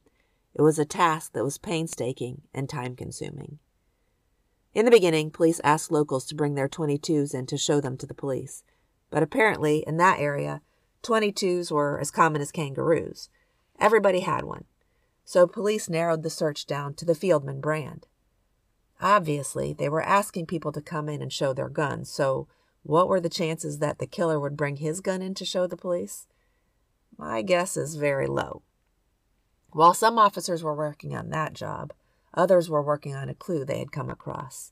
It 0.57 0.63
was 0.63 0.79
a 0.79 0.85
task 0.85 1.33
that 1.33 1.43
was 1.43 1.59
painstaking 1.59 2.41
and 2.51 2.67
time 2.67 2.95
consuming. 2.95 3.59
In 4.73 4.85
the 4.85 4.91
beginning, 4.91 5.29
police 5.29 5.61
asked 5.63 5.91
locals 5.91 6.25
to 6.25 6.35
bring 6.35 6.55
their 6.55 6.67
22s 6.67 7.35
in 7.35 7.45
to 7.45 7.59
show 7.59 7.79
them 7.79 7.95
to 7.97 8.07
the 8.07 8.15
police, 8.15 8.63
but 9.11 9.21
apparently, 9.21 9.83
in 9.85 9.97
that 9.97 10.19
area, 10.19 10.61
22s 11.03 11.71
were 11.71 11.99
as 11.99 12.09
common 12.09 12.41
as 12.41 12.51
kangaroos. 12.51 13.29
Everybody 13.79 14.21
had 14.21 14.45
one, 14.45 14.63
so 15.23 15.45
police 15.45 15.89
narrowed 15.89 16.23
the 16.23 16.29
search 16.31 16.65
down 16.65 16.95
to 16.95 17.05
the 17.05 17.13
Fieldman 17.13 17.61
brand. 17.61 18.07
Obviously, 18.99 19.73
they 19.73 19.89
were 19.89 20.01
asking 20.01 20.47
people 20.47 20.71
to 20.71 20.81
come 20.81 21.07
in 21.07 21.21
and 21.21 21.31
show 21.31 21.53
their 21.53 21.69
guns, 21.69 22.09
so 22.09 22.47
what 22.81 23.07
were 23.07 23.19
the 23.19 23.29
chances 23.29 23.77
that 23.77 23.99
the 23.99 24.07
killer 24.07 24.39
would 24.39 24.57
bring 24.57 24.77
his 24.77 25.01
gun 25.01 25.21
in 25.21 25.35
to 25.35 25.45
show 25.45 25.67
the 25.67 25.77
police? 25.77 26.25
My 27.15 27.43
guess 27.43 27.77
is 27.77 27.93
very 27.93 28.25
low. 28.25 28.63
While 29.71 29.93
some 29.93 30.17
officers 30.17 30.63
were 30.63 30.75
working 30.75 31.15
on 31.15 31.29
that 31.29 31.53
job, 31.53 31.93
others 32.33 32.69
were 32.69 32.81
working 32.81 33.15
on 33.15 33.29
a 33.29 33.35
clue 33.35 33.65
they 33.65 33.79
had 33.79 33.91
come 33.91 34.09
across. 34.09 34.71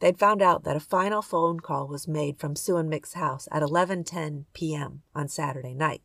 They'd 0.00 0.18
found 0.18 0.42
out 0.42 0.64
that 0.64 0.76
a 0.76 0.80
final 0.80 1.22
phone 1.22 1.60
call 1.60 1.88
was 1.88 2.08
made 2.08 2.38
from 2.38 2.56
Sue 2.56 2.76
and 2.76 2.90
Mick's 2.92 3.14
house 3.14 3.48
at 3.50 3.62
11:10 3.62 4.44
p.m. 4.52 5.02
on 5.14 5.28
Saturday 5.28 5.74
night. 5.74 6.02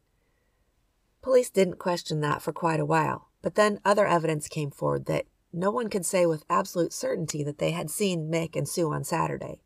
Police 1.21 1.49
didn't 1.49 1.79
question 1.79 2.21
that 2.21 2.41
for 2.41 2.53
quite 2.53 2.79
a 2.79 2.85
while, 2.85 3.29
but 3.41 3.55
then 3.55 3.79
other 3.83 4.07
evidence 4.07 4.47
came 4.47 4.71
forward 4.71 5.05
that 5.05 5.25
no 5.51 5.69
one 5.71 5.89
could 5.89 6.05
say 6.05 6.25
with 6.25 6.45
absolute 6.49 6.93
certainty 6.93 7.43
that 7.43 7.57
they 7.57 7.71
had 7.71 7.89
seen 7.89 8.31
Mick 8.31 8.55
and 8.55 8.69
Sue 8.69 8.91
on 8.91 9.03
Saturday. 9.03 9.61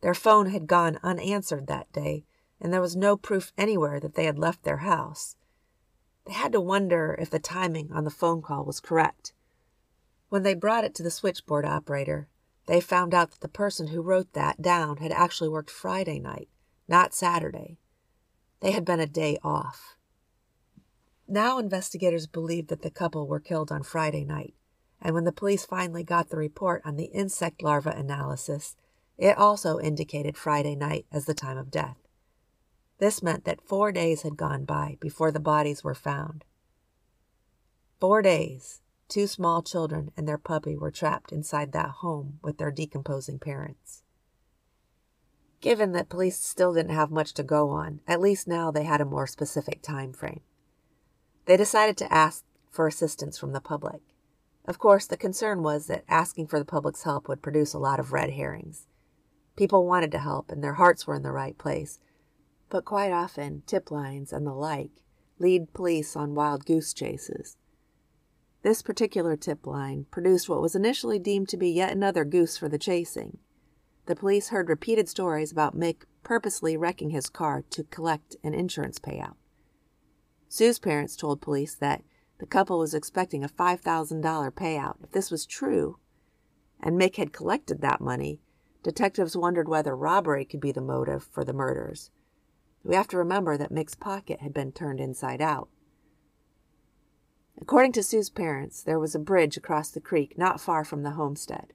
Their 0.00 0.14
phone 0.14 0.46
had 0.46 0.66
gone 0.66 0.98
unanswered 1.02 1.66
that 1.66 1.92
day, 1.92 2.24
and 2.60 2.72
there 2.72 2.80
was 2.80 2.96
no 2.96 3.16
proof 3.16 3.52
anywhere 3.56 4.00
that 4.00 4.14
they 4.14 4.24
had 4.24 4.38
left 4.38 4.64
their 4.64 4.78
house. 4.78 5.36
They 6.30 6.36
had 6.36 6.52
to 6.52 6.60
wonder 6.60 7.16
if 7.18 7.28
the 7.28 7.40
timing 7.40 7.90
on 7.90 8.04
the 8.04 8.08
phone 8.08 8.40
call 8.40 8.64
was 8.64 8.78
correct. 8.78 9.32
When 10.28 10.44
they 10.44 10.54
brought 10.54 10.84
it 10.84 10.94
to 10.94 11.02
the 11.02 11.10
switchboard 11.10 11.64
operator, 11.64 12.28
they 12.66 12.80
found 12.80 13.14
out 13.14 13.32
that 13.32 13.40
the 13.40 13.48
person 13.48 13.88
who 13.88 14.00
wrote 14.00 14.32
that 14.34 14.62
down 14.62 14.98
had 14.98 15.10
actually 15.10 15.48
worked 15.48 15.72
Friday 15.72 16.20
night, 16.20 16.48
not 16.86 17.14
Saturday. 17.14 17.78
They 18.60 18.70
had 18.70 18.84
been 18.84 19.00
a 19.00 19.08
day 19.08 19.38
off. 19.42 19.96
Now 21.26 21.58
investigators 21.58 22.28
believed 22.28 22.68
that 22.68 22.82
the 22.82 22.92
couple 22.92 23.26
were 23.26 23.40
killed 23.40 23.72
on 23.72 23.82
Friday 23.82 24.24
night, 24.24 24.54
and 25.02 25.16
when 25.16 25.24
the 25.24 25.32
police 25.32 25.66
finally 25.66 26.04
got 26.04 26.30
the 26.30 26.36
report 26.36 26.80
on 26.84 26.94
the 26.94 27.06
insect 27.06 27.60
larva 27.60 27.90
analysis, 27.90 28.76
it 29.18 29.36
also 29.36 29.80
indicated 29.80 30.36
Friday 30.36 30.76
night 30.76 31.06
as 31.10 31.24
the 31.24 31.34
time 31.34 31.58
of 31.58 31.72
death. 31.72 31.99
This 33.00 33.22
meant 33.22 33.46
that 33.46 33.66
four 33.66 33.92
days 33.92 34.22
had 34.22 34.36
gone 34.36 34.66
by 34.66 34.98
before 35.00 35.32
the 35.32 35.40
bodies 35.40 35.82
were 35.82 35.94
found. 35.94 36.44
Four 37.98 38.20
days, 38.20 38.82
two 39.08 39.26
small 39.26 39.62
children 39.62 40.10
and 40.18 40.28
their 40.28 40.38
puppy 40.38 40.76
were 40.76 40.90
trapped 40.90 41.32
inside 41.32 41.72
that 41.72 41.88
home 41.88 42.38
with 42.42 42.58
their 42.58 42.70
decomposing 42.70 43.38
parents. 43.38 44.02
Given 45.62 45.92
that 45.92 46.10
police 46.10 46.42
still 46.42 46.74
didn't 46.74 46.94
have 46.94 47.10
much 47.10 47.32
to 47.34 47.42
go 47.42 47.70
on, 47.70 48.00
at 48.06 48.20
least 48.20 48.46
now 48.46 48.70
they 48.70 48.84
had 48.84 49.00
a 49.00 49.06
more 49.06 49.26
specific 49.26 49.80
time 49.80 50.12
frame. 50.12 50.42
They 51.46 51.56
decided 51.56 51.96
to 51.98 52.12
ask 52.12 52.44
for 52.70 52.86
assistance 52.86 53.38
from 53.38 53.52
the 53.52 53.60
public. 53.62 54.02
Of 54.66 54.78
course, 54.78 55.06
the 55.06 55.16
concern 55.16 55.62
was 55.62 55.86
that 55.86 56.04
asking 56.06 56.48
for 56.48 56.58
the 56.58 56.66
public's 56.66 57.04
help 57.04 57.28
would 57.28 57.42
produce 57.42 57.72
a 57.72 57.78
lot 57.78 57.98
of 57.98 58.12
red 58.12 58.30
herrings. 58.30 58.86
People 59.56 59.86
wanted 59.86 60.12
to 60.12 60.18
help 60.18 60.50
and 60.50 60.62
their 60.62 60.74
hearts 60.74 61.06
were 61.06 61.14
in 61.14 61.22
the 61.22 61.32
right 61.32 61.56
place, 61.56 61.98
but 62.70 62.84
quite 62.84 63.12
often 63.12 63.62
tip 63.66 63.90
lines 63.90 64.32
and 64.32 64.46
the 64.46 64.54
like 64.54 65.02
lead 65.38 65.72
police 65.72 66.16
on 66.16 66.34
wild 66.34 66.64
goose 66.64 66.94
chases. 66.94 67.56
This 68.62 68.82
particular 68.82 69.36
tip 69.36 69.66
line 69.66 70.06
produced 70.10 70.48
what 70.48 70.60
was 70.60 70.74
initially 70.74 71.18
deemed 71.18 71.48
to 71.48 71.56
be 71.56 71.70
yet 71.70 71.92
another 71.92 72.24
goose 72.24 72.58
for 72.58 72.68
the 72.68 72.78
chasing. 72.78 73.38
The 74.06 74.16
police 74.16 74.48
heard 74.48 74.68
repeated 74.68 75.08
stories 75.08 75.50
about 75.50 75.76
Mick 75.76 76.02
purposely 76.22 76.76
wrecking 76.76 77.10
his 77.10 77.30
car 77.30 77.64
to 77.70 77.84
collect 77.84 78.36
an 78.44 78.54
insurance 78.54 78.98
payout. 78.98 79.36
Sue's 80.48 80.78
parents 80.78 81.16
told 81.16 81.40
police 81.40 81.74
that 81.76 82.02
the 82.38 82.46
couple 82.46 82.78
was 82.78 82.94
expecting 82.94 83.44
a 83.44 83.48
$5,000 83.48 84.22
payout. 84.52 84.96
If 85.02 85.12
this 85.12 85.30
was 85.30 85.46
true, 85.46 85.98
and 86.80 87.00
Mick 87.00 87.16
had 87.16 87.32
collected 87.32 87.80
that 87.80 88.00
money, 88.00 88.40
detectives 88.82 89.36
wondered 89.36 89.68
whether 89.68 89.96
robbery 89.96 90.44
could 90.44 90.60
be 90.60 90.72
the 90.72 90.80
motive 90.80 91.22
for 91.22 91.44
the 91.44 91.52
murders. 91.52 92.10
We 92.82 92.94
have 92.94 93.08
to 93.08 93.18
remember 93.18 93.56
that 93.56 93.72
Mick's 93.72 93.94
pocket 93.94 94.40
had 94.40 94.54
been 94.54 94.72
turned 94.72 95.00
inside 95.00 95.40
out. 95.40 95.68
According 97.60 97.92
to 97.92 98.02
Sue's 98.02 98.30
parents, 98.30 98.82
there 98.82 98.98
was 98.98 99.14
a 99.14 99.18
bridge 99.18 99.56
across 99.56 99.90
the 99.90 100.00
creek 100.00 100.38
not 100.38 100.60
far 100.60 100.82
from 100.82 101.02
the 101.02 101.10
homestead. 101.10 101.74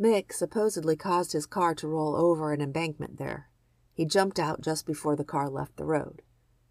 Mick 0.00 0.32
supposedly 0.32 0.96
caused 0.96 1.32
his 1.32 1.46
car 1.46 1.74
to 1.74 1.88
roll 1.88 2.16
over 2.16 2.52
an 2.52 2.60
embankment 2.60 3.18
there. 3.18 3.48
He 3.92 4.06
jumped 4.06 4.38
out 4.38 4.60
just 4.60 4.86
before 4.86 5.14
the 5.14 5.24
car 5.24 5.48
left 5.48 5.76
the 5.76 5.84
road. 5.84 6.22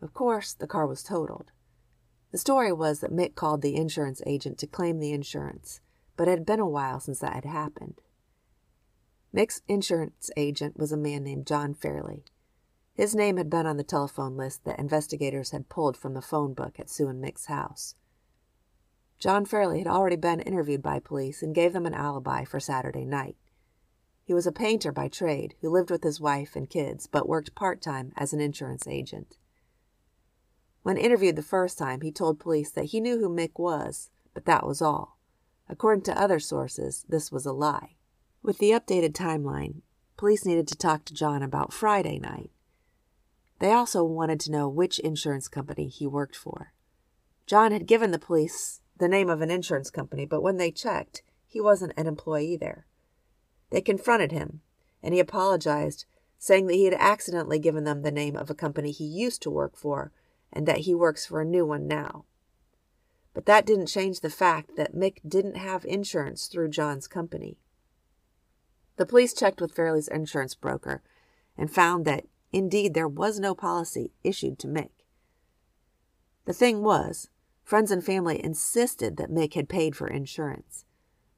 Of 0.02 0.14
course, 0.14 0.54
the 0.54 0.68
car 0.68 0.86
was 0.86 1.04
totaled. 1.04 1.52
The 2.32 2.38
story 2.38 2.74
was 2.74 3.00
that 3.00 3.14
Mick 3.14 3.36
called 3.36 3.62
the 3.62 3.76
insurance 3.76 4.22
agent 4.26 4.58
to 4.58 4.68
claim 4.68 5.00
the 5.00 5.14
insurance, 5.14 5.80
but 6.18 6.28
it 6.28 6.32
had 6.32 6.46
been 6.46 6.60
a 6.60 6.68
while 6.68 7.00
since 7.00 7.20
that 7.20 7.34
had 7.34 7.46
happened. 7.46 8.02
Mick's 9.34 9.62
insurance 9.68 10.30
agent 10.36 10.78
was 10.78 10.92
a 10.92 10.98
man 10.98 11.24
named 11.24 11.48
John 11.48 11.74
Fairley. 11.74 12.26
His 12.96 13.16
name 13.16 13.38
had 13.38 13.50
been 13.50 13.66
on 13.66 13.78
the 13.78 13.84
telephone 13.84 14.38
list 14.38 14.66
that 14.66 14.78
investigators 14.78 15.52
had 15.52 15.70
pulled 15.70 15.98
from 15.98 16.14
the 16.14 16.22
phone 16.22 16.54
book 16.54 16.80
at 16.80 16.90
Sue 16.90 17.08
and 17.08 17.24
Mick's 17.24 17.48
house. 17.48 17.96
John 19.18 19.46
Fairley 19.46 19.80
had 19.80 19.88
already 19.88 20.16
been 20.16 20.42
interviewed 20.42 20.84
by 20.84 21.00
police 21.00 21.42
and 21.42 21.56
gave 21.56 21.74
them 21.74 21.86
an 21.86 21.94
alibi 21.94 22.44
for 22.44 22.60
Saturday 22.60 23.06
night. 23.06 23.38
He 24.26 24.34
was 24.34 24.46
a 24.46 24.52
painter 24.52 24.92
by 24.92 25.08
trade 25.08 25.56
who 25.62 25.70
lived 25.70 25.90
with 25.90 26.04
his 26.04 26.22
wife 26.22 26.56
and 26.56 26.70
kids 26.70 27.08
but 27.08 27.28
worked 27.28 27.56
part 27.56 27.82
time 27.82 28.14
as 28.16 28.32
an 28.32 28.40
insurance 28.40 28.88
agent. 28.88 29.38
When 30.84 30.98
interviewed 30.98 31.36
the 31.36 31.42
first 31.42 31.78
time, 31.78 32.02
he 32.02 32.12
told 32.12 32.40
police 32.40 32.70
that 32.72 32.86
he 32.86 33.00
knew 33.00 33.18
who 33.18 33.30
Mick 33.30 33.58
was, 33.58 34.12
but 34.34 34.46
that 34.46 34.68
was 34.68 34.82
all. 34.82 35.18
According 35.68 36.04
to 36.04 36.22
other 36.22 36.40
sources, 36.40 37.06
this 37.08 37.32
was 37.32 37.46
a 37.46 37.54
lie. 37.54 37.96
With 38.42 38.60
the 38.60 38.72
updated 38.72 39.14
timeline, 39.14 39.82
police 40.18 40.46
needed 40.46 40.68
to 40.68 40.76
talk 40.76 41.06
to 41.06 41.14
John 41.14 41.42
about 41.42 41.74
Friday 41.74 42.20
night. 42.20 42.52
They 43.64 43.72
also 43.72 44.04
wanted 44.04 44.42
to 44.42 44.52
know 44.52 44.68
which 44.68 45.00
insurance 45.00 45.48
company 45.48 45.88
he 45.88 46.06
worked 46.06 46.36
for. 46.36 46.74
John 47.46 47.72
had 47.72 47.86
given 47.86 48.12
the 48.12 48.20
police 48.20 48.82
the 48.98 49.08
name 49.08 49.30
of 49.30 49.40
an 49.40 49.50
insurance 49.50 49.90
company, 49.90 50.26
but 50.26 50.42
when 50.42 50.58
they 50.58 50.70
checked, 50.70 51.24
he 51.48 51.62
wasn't 51.62 51.94
an 51.96 52.06
employee 52.06 52.58
there. 52.58 52.88
They 53.70 53.80
confronted 53.80 54.34
him, 54.34 54.60
and 55.02 55.14
he 55.14 55.22
apologized, 55.22 56.04
saying 56.38 56.68
that 56.68 56.74
he 56.74 56.84
had 56.84 56.96
accidentally 56.96 57.58
given 57.58 57.86
them 57.86 58.02
the 58.02 58.12
name 58.12 58.36
of 58.36 58.50
a 58.50 58.54
company 58.54 58.92
he 58.92 59.06
used 59.06 59.42
to 59.44 59.50
work 59.50 59.78
for 59.78 60.12
and 60.52 60.68
that 60.68 60.80
he 60.80 60.94
works 60.94 61.26
for 61.26 61.40
a 61.40 61.46
new 61.46 61.66
one 61.66 61.88
now. 61.88 62.26
But 63.34 63.46
that 63.46 63.66
didn't 63.66 63.86
change 63.86 64.20
the 64.20 64.30
fact 64.30 64.76
that 64.76 64.94
Mick 64.94 65.20
didn't 65.26 65.56
have 65.56 65.86
insurance 65.86 66.48
through 66.48 66.68
John's 66.68 67.08
company. 67.08 67.56
The 68.98 69.06
police 69.06 69.34
checked 69.34 69.62
with 69.62 69.74
Fairley's 69.74 70.10
insurance 70.10 70.54
broker 70.54 71.02
and 71.58 71.72
found 71.72 72.04
that 72.04 72.26
indeed 72.54 72.94
there 72.94 73.08
was 73.08 73.40
no 73.40 73.54
policy 73.54 74.12
issued 74.24 74.60
to 74.60 74.68
Mick. 74.68 74.90
The 76.46 76.54
thing 76.54 76.84
was, 76.84 77.30
Friends 77.64 77.92
and 77.92 78.04
family 78.04 78.44
insisted 78.44 79.16
that 79.18 79.32
Mick 79.32 79.54
had 79.54 79.70
paid 79.70 79.96
for 79.96 80.08
insurance. 80.08 80.86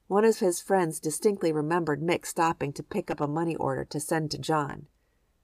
One 0.08 0.26
of 0.26 0.40
his 0.40 0.62
friends 0.62 1.00
distinctly 1.00 1.52
remembered 1.52 2.02
Mick 2.02 2.26
stopping 2.26 2.74
to 2.74 2.84
pick 2.84 3.12
up 3.12 3.22
a 3.22 3.28
money 3.28 3.56
order 3.56 3.86
to 3.86 4.00
send 4.00 4.32
to 4.32 4.38
John. 4.38 4.88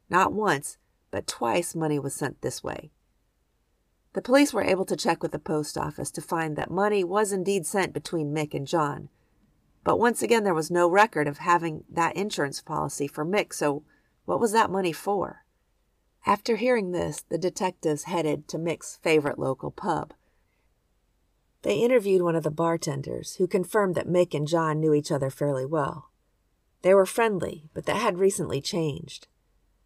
Not 0.09 0.33
once, 0.33 0.77
but 1.11 1.27
twice 1.27 1.75
money 1.75 1.99
was 1.99 2.15
sent 2.15 2.41
this 2.41 2.63
way. 2.63 2.91
The 4.13 4.21
police 4.21 4.53
were 4.53 4.63
able 4.63 4.85
to 4.85 4.95
check 4.95 5.21
with 5.21 5.31
the 5.31 5.39
post 5.39 5.77
office 5.77 6.11
to 6.11 6.21
find 6.21 6.55
that 6.55 6.71
money 6.71 7.03
was 7.03 7.31
indeed 7.31 7.65
sent 7.65 7.93
between 7.93 8.33
Mick 8.33 8.53
and 8.53 8.67
John. 8.67 9.09
But 9.83 9.99
once 9.99 10.21
again, 10.21 10.43
there 10.43 10.53
was 10.53 10.69
no 10.69 10.89
record 10.89 11.27
of 11.27 11.37
having 11.37 11.85
that 11.89 12.15
insurance 12.15 12.61
policy 12.61 13.07
for 13.07 13.25
Mick, 13.25 13.53
so 13.53 13.83
what 14.25 14.39
was 14.39 14.51
that 14.51 14.69
money 14.69 14.91
for? 14.91 15.40
After 16.25 16.55
hearing 16.55 16.91
this, 16.91 17.23
the 17.29 17.37
detectives 17.37 18.03
headed 18.03 18.47
to 18.49 18.59
Mick's 18.59 18.97
favorite 19.01 19.39
local 19.39 19.71
pub. 19.71 20.13
They 21.63 21.77
interviewed 21.77 22.21
one 22.21 22.35
of 22.35 22.43
the 22.43 22.51
bartenders, 22.51 23.35
who 23.35 23.47
confirmed 23.47 23.95
that 23.95 24.07
Mick 24.07 24.33
and 24.33 24.47
John 24.47 24.79
knew 24.79 24.93
each 24.93 25.11
other 25.11 25.29
fairly 25.29 25.65
well. 25.65 26.11
They 26.81 26.93
were 26.93 27.05
friendly, 27.05 27.69
but 27.73 27.85
that 27.85 28.01
had 28.01 28.17
recently 28.17 28.61
changed. 28.61 29.27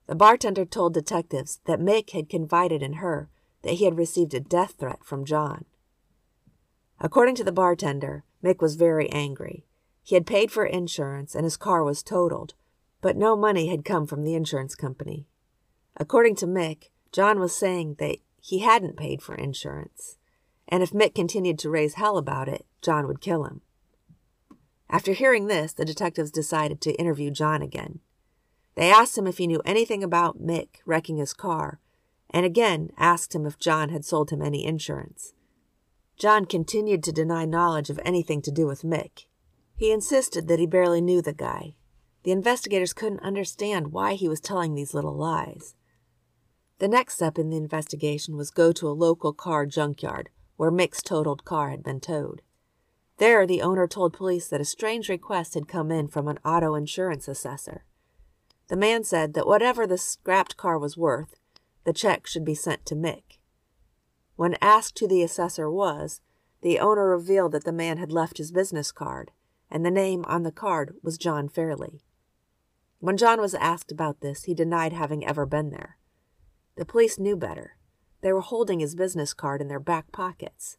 The 0.07 0.15
bartender 0.15 0.65
told 0.65 0.93
detectives 0.93 1.59
that 1.65 1.79
Mick 1.79 2.11
had 2.11 2.29
confided 2.29 2.81
in 2.81 2.93
her 2.93 3.29
that 3.63 3.73
he 3.73 3.85
had 3.85 3.97
received 3.97 4.33
a 4.33 4.39
death 4.39 4.75
threat 4.77 5.03
from 5.03 5.25
John. 5.25 5.65
According 6.99 7.35
to 7.35 7.43
the 7.43 7.51
bartender, 7.51 8.23
Mick 8.43 8.61
was 8.61 8.75
very 8.75 9.09
angry. 9.09 9.65
He 10.03 10.15
had 10.15 10.27
paid 10.27 10.51
for 10.51 10.65
insurance 10.65 11.33
and 11.33 11.43
his 11.43 11.57
car 11.57 11.83
was 11.83 12.03
totaled, 12.03 12.53
but 13.01 13.17
no 13.17 13.35
money 13.35 13.67
had 13.67 13.83
come 13.83 14.05
from 14.05 14.23
the 14.23 14.35
insurance 14.35 14.75
company. 14.75 15.27
According 15.97 16.35
to 16.37 16.47
Mick, 16.47 16.89
John 17.11 17.39
was 17.39 17.55
saying 17.55 17.95
that 17.99 18.17
he 18.41 18.59
hadn't 18.59 18.97
paid 18.97 19.21
for 19.21 19.35
insurance, 19.35 20.17
and 20.67 20.83
if 20.83 20.91
Mick 20.91 21.15
continued 21.15 21.57
to 21.59 21.69
raise 21.69 21.93
hell 21.93 22.17
about 22.17 22.47
it, 22.47 22.65
John 22.81 23.07
would 23.07 23.21
kill 23.21 23.45
him. 23.45 23.61
After 24.89 25.13
hearing 25.13 25.47
this, 25.47 25.73
the 25.73 25.85
detectives 25.85 26.31
decided 26.31 26.81
to 26.81 26.93
interview 26.93 27.31
John 27.31 27.61
again. 27.61 27.99
They 28.75 28.91
asked 28.91 29.17
him 29.17 29.25
if 29.25 29.37
he 29.37 29.47
knew 29.47 29.61
anything 29.65 30.03
about 30.03 30.41
Mick 30.41 30.81
wrecking 30.85 31.17
his 31.17 31.33
car, 31.33 31.79
and 32.29 32.45
again 32.45 32.91
asked 32.97 33.33
him 33.33 33.45
if 33.45 33.57
John 33.57 33.89
had 33.89 34.03
sold 34.03 34.29
him 34.29 34.41
any 34.41 34.65
insurance. 34.65 35.33
John 36.17 36.45
continued 36.45 37.03
to 37.03 37.11
deny 37.11 37.45
knowledge 37.45 37.89
of 37.89 37.99
anything 38.05 38.41
to 38.43 38.51
do 38.51 38.67
with 38.67 38.83
Mick. 38.83 39.25
He 39.75 39.91
insisted 39.91 40.47
that 40.47 40.59
he 40.59 40.65
barely 40.65 41.01
knew 41.01 41.21
the 41.21 41.33
guy. 41.33 41.75
The 42.23 42.31
investigators 42.31 42.93
couldn't 42.93 43.21
understand 43.21 43.91
why 43.91 44.13
he 44.13 44.27
was 44.27 44.39
telling 44.39 44.75
these 44.75 44.93
little 44.93 45.15
lies. 45.15 45.75
The 46.79 46.87
next 46.89 47.15
step 47.15 47.37
in 47.37 47.49
the 47.49 47.57
investigation 47.57 48.35
was 48.35 48.51
go 48.51 48.71
to 48.73 48.89
a 48.89 48.91
local 48.91 49.31
car 49.31 49.65
junkyard 49.65 50.29
where 50.57 50.71
Mick's 50.71 51.01
totaled 51.01 51.45
car 51.45 51.69
had 51.69 51.83
been 51.83 51.99
towed. 51.99 52.41
There, 53.17 53.47
the 53.47 53.61
owner 53.61 53.87
told 53.87 54.13
police 54.13 54.49
that 54.49 54.59
a 54.59 54.65
strange 54.65 55.07
request 55.07 55.53
had 55.53 55.69
come 55.69 55.89
in 55.89 56.09
from 56.09 56.27
an 56.27 56.39
auto 56.43 56.75
insurance 56.75 57.27
assessor. 57.27 57.85
The 58.67 58.75
man 58.75 59.03
said 59.03 59.33
that 59.33 59.47
whatever 59.47 59.87
the 59.87 59.97
scrapped 59.97 60.57
car 60.57 60.77
was 60.77 60.97
worth, 60.97 61.35
the 61.85 61.93
check 61.93 62.27
should 62.27 62.43
be 62.43 62.55
sent 62.55 62.85
to 62.87 62.95
Mick. 62.95 63.39
When 64.35 64.57
asked 64.61 64.99
who 64.99 65.07
the 65.07 65.23
assessor 65.23 65.69
was, 65.69 66.19
the 66.61 66.79
owner 66.79 67.07
revealed 67.07 67.53
that 67.53 67.63
the 67.63 67.71
man 67.71 67.97
had 67.97 68.11
left 68.11 68.37
his 68.37 68.51
business 68.51 68.91
card, 68.91 69.31
and 69.71 69.85
the 69.85 69.91
name 69.91 70.25
on 70.27 70.43
the 70.43 70.51
card 70.51 70.95
was 71.01 71.17
John 71.17 71.47
Fairley. 71.47 72.01
When 72.99 73.17
John 73.17 73.39
was 73.39 73.55
asked 73.55 73.91
about 73.91 74.19
this, 74.19 74.43
he 74.43 74.53
denied 74.53 74.93
having 74.93 75.25
ever 75.25 75.45
been 75.45 75.69
there. 75.69 75.97
The 76.75 76.85
police 76.85 77.17
knew 77.17 77.35
better. 77.35 77.77
They 78.21 78.33
were 78.33 78.41
holding 78.41 78.79
his 78.79 78.95
business 78.95 79.33
card 79.33 79.61
in 79.61 79.67
their 79.67 79.79
back 79.79 80.11
pockets. 80.11 80.77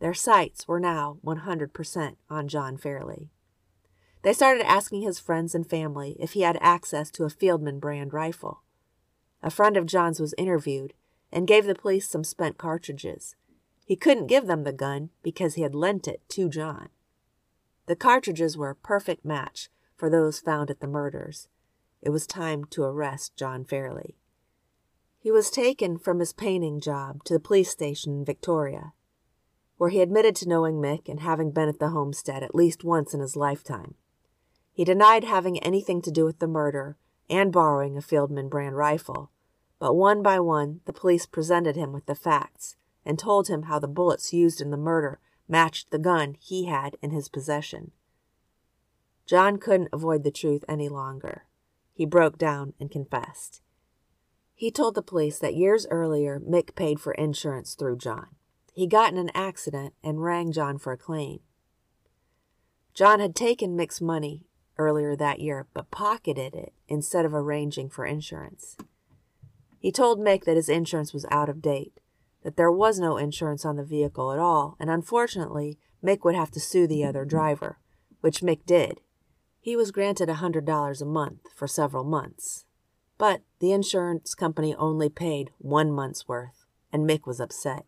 Their 0.00 0.14
sights 0.14 0.66
were 0.66 0.80
now 0.80 1.18
100% 1.24 2.16
on 2.30 2.48
John 2.48 2.76
Fairley. 2.76 3.30
They 4.22 4.32
started 4.32 4.66
asking 4.66 5.02
his 5.02 5.18
friends 5.18 5.54
and 5.54 5.68
family 5.68 6.16
if 6.18 6.32
he 6.32 6.40
had 6.40 6.58
access 6.60 7.10
to 7.12 7.24
a 7.24 7.30
Fieldman 7.30 7.80
brand 7.80 8.12
rifle. 8.14 8.62
A 9.42 9.50
friend 9.50 9.76
of 9.76 9.84
John's 9.84 10.20
was 10.20 10.34
interviewed 10.38 10.94
and 11.30 11.46
gave 11.46 11.66
the 11.66 11.74
police 11.74 12.08
some 12.08 12.24
spent 12.24 12.56
cartridges. 12.56 13.36
He 13.84 13.96
couldn't 13.96 14.28
give 14.28 14.46
them 14.46 14.64
the 14.64 14.72
gun 14.72 15.10
because 15.22 15.54
he 15.54 15.62
had 15.62 15.74
lent 15.74 16.08
it 16.08 16.22
to 16.30 16.48
John. 16.48 16.88
The 17.86 17.96
cartridges 17.96 18.56
were 18.56 18.70
a 18.70 18.74
perfect 18.74 19.26
match 19.26 19.68
for 19.94 20.08
those 20.08 20.40
found 20.40 20.70
at 20.70 20.80
the 20.80 20.86
murders. 20.86 21.48
It 22.00 22.10
was 22.10 22.26
time 22.26 22.64
to 22.70 22.84
arrest 22.84 23.36
John 23.36 23.64
Fairley. 23.64 24.16
He 25.24 25.32
was 25.32 25.50
taken 25.50 25.96
from 25.96 26.18
his 26.18 26.34
painting 26.34 26.80
job 26.80 27.24
to 27.24 27.32
the 27.32 27.40
police 27.40 27.70
station 27.70 28.12
in 28.12 28.26
Victoria, 28.26 28.92
where 29.78 29.88
he 29.88 30.02
admitted 30.02 30.36
to 30.36 30.48
knowing 30.50 30.74
Mick 30.74 31.08
and 31.08 31.20
having 31.20 31.50
been 31.50 31.66
at 31.66 31.78
the 31.78 31.88
homestead 31.88 32.42
at 32.42 32.54
least 32.54 32.84
once 32.84 33.14
in 33.14 33.20
his 33.20 33.34
lifetime. 33.34 33.94
He 34.70 34.84
denied 34.84 35.24
having 35.24 35.58
anything 35.60 36.02
to 36.02 36.10
do 36.10 36.26
with 36.26 36.40
the 36.40 36.46
murder 36.46 36.98
and 37.30 37.50
borrowing 37.50 37.96
a 37.96 38.02
Fieldman 38.02 38.50
brand 38.50 38.76
rifle, 38.76 39.30
but 39.78 39.94
one 39.94 40.22
by 40.22 40.40
one 40.40 40.82
the 40.84 40.92
police 40.92 41.24
presented 41.24 41.74
him 41.74 41.90
with 41.90 42.04
the 42.04 42.14
facts 42.14 42.76
and 43.02 43.18
told 43.18 43.48
him 43.48 43.62
how 43.62 43.78
the 43.78 43.88
bullets 43.88 44.34
used 44.34 44.60
in 44.60 44.70
the 44.70 44.76
murder 44.76 45.20
matched 45.48 45.90
the 45.90 45.98
gun 45.98 46.36
he 46.38 46.66
had 46.66 46.98
in 47.00 47.12
his 47.12 47.30
possession. 47.30 47.92
John 49.24 49.56
couldn't 49.56 49.88
avoid 49.90 50.22
the 50.22 50.30
truth 50.30 50.66
any 50.68 50.90
longer. 50.90 51.46
He 51.94 52.04
broke 52.04 52.36
down 52.36 52.74
and 52.78 52.90
confessed. 52.90 53.62
He 54.54 54.70
told 54.70 54.94
the 54.94 55.02
police 55.02 55.38
that 55.40 55.54
years 55.54 55.86
earlier 55.90 56.40
Mick 56.40 56.74
paid 56.74 57.00
for 57.00 57.12
insurance 57.12 57.74
through 57.74 57.98
John. 57.98 58.28
He 58.72 58.86
got 58.86 59.12
in 59.12 59.18
an 59.18 59.30
accident 59.34 59.94
and 60.02 60.22
rang 60.22 60.52
John 60.52 60.78
for 60.78 60.92
a 60.92 60.98
claim. 60.98 61.40
John 62.92 63.20
had 63.20 63.34
taken 63.34 63.76
Mick's 63.76 64.00
money 64.00 64.46
earlier 64.78 65.16
that 65.16 65.40
year, 65.40 65.66
but 65.74 65.90
pocketed 65.90 66.54
it 66.54 66.72
instead 66.88 67.24
of 67.24 67.34
arranging 67.34 67.88
for 67.88 68.04
insurance. 68.04 68.76
He 69.78 69.92
told 69.92 70.18
Mick 70.18 70.44
that 70.44 70.56
his 70.56 70.68
insurance 70.68 71.12
was 71.12 71.26
out 71.30 71.48
of 71.48 71.60
date, 71.60 72.00
that 72.42 72.56
there 72.56 72.72
was 72.72 72.98
no 72.98 73.16
insurance 73.16 73.64
on 73.64 73.76
the 73.76 73.84
vehicle 73.84 74.32
at 74.32 74.38
all, 74.38 74.76
and 74.78 74.90
unfortunately, 74.90 75.78
Mick 76.02 76.24
would 76.24 76.34
have 76.34 76.50
to 76.52 76.60
sue 76.60 76.86
the 76.86 77.04
other 77.04 77.24
driver, 77.24 77.78
which 78.20 78.40
Mick 78.40 78.64
did. 78.66 79.00
He 79.60 79.76
was 79.76 79.90
granted 79.90 80.28
a 80.28 80.34
$100 80.34 81.00
a 81.00 81.04
month 81.04 81.40
for 81.54 81.66
several 81.66 82.04
months. 82.04 82.64
But 83.16 83.42
the 83.60 83.72
insurance 83.72 84.34
company 84.34 84.74
only 84.74 85.08
paid 85.08 85.50
one 85.58 85.92
month's 85.92 86.26
worth, 86.26 86.66
and 86.92 87.08
Mick 87.08 87.26
was 87.26 87.40
upset. 87.40 87.86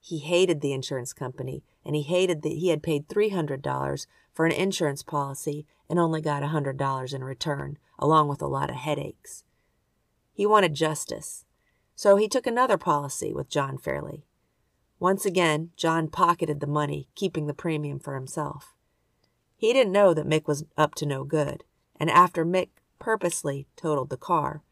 He 0.00 0.18
hated 0.18 0.60
the 0.60 0.72
insurance 0.72 1.12
company, 1.12 1.64
and 1.84 1.96
he 1.96 2.02
hated 2.02 2.42
that 2.42 2.52
he 2.52 2.68
had 2.68 2.82
paid 2.82 3.08
$300 3.08 4.06
for 4.32 4.46
an 4.46 4.52
insurance 4.52 5.02
policy 5.02 5.66
and 5.88 5.98
only 5.98 6.20
got 6.20 6.42
a 6.42 6.48
$100 6.48 7.14
in 7.14 7.24
return, 7.24 7.78
along 7.98 8.28
with 8.28 8.42
a 8.42 8.46
lot 8.46 8.70
of 8.70 8.76
headaches. 8.76 9.44
He 10.32 10.46
wanted 10.46 10.74
justice, 10.74 11.44
so 11.94 12.16
he 12.16 12.28
took 12.28 12.46
another 12.46 12.76
policy 12.76 13.32
with 13.32 13.48
John 13.48 13.78
Fairley. 13.78 14.26
Once 14.98 15.24
again, 15.24 15.70
John 15.76 16.08
pocketed 16.08 16.60
the 16.60 16.66
money, 16.66 17.08
keeping 17.14 17.46
the 17.46 17.54
premium 17.54 17.98
for 17.98 18.14
himself. 18.14 18.74
He 19.56 19.72
didn't 19.72 19.92
know 19.92 20.12
that 20.12 20.28
Mick 20.28 20.46
was 20.46 20.64
up 20.76 20.94
to 20.96 21.06
no 21.06 21.24
good, 21.24 21.64
and 21.98 22.10
after 22.10 22.44
Mick 22.44 22.68
purposely 22.98 23.66
totaled 23.76 24.10
the 24.10 24.16
car, 24.16 24.62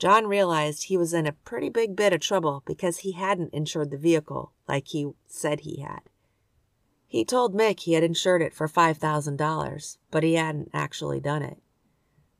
John 0.00 0.26
realized 0.26 0.84
he 0.84 0.96
was 0.96 1.12
in 1.12 1.26
a 1.26 1.32
pretty 1.32 1.68
big 1.68 1.94
bit 1.94 2.14
of 2.14 2.20
trouble 2.20 2.62
because 2.66 2.98
he 2.98 3.12
hadn't 3.12 3.52
insured 3.52 3.90
the 3.90 3.98
vehicle 3.98 4.54
like 4.66 4.88
he 4.88 5.10
said 5.26 5.60
he 5.60 5.80
had. 5.80 6.00
He 7.06 7.24
told 7.24 7.54
Mick 7.54 7.80
he 7.80 7.92
had 7.92 8.04
insured 8.04 8.40
it 8.40 8.54
for 8.54 8.66
$5,000, 8.66 9.98
but 10.10 10.22
he 10.22 10.34
hadn't 10.34 10.70
actually 10.72 11.20
done 11.20 11.42
it. 11.42 11.58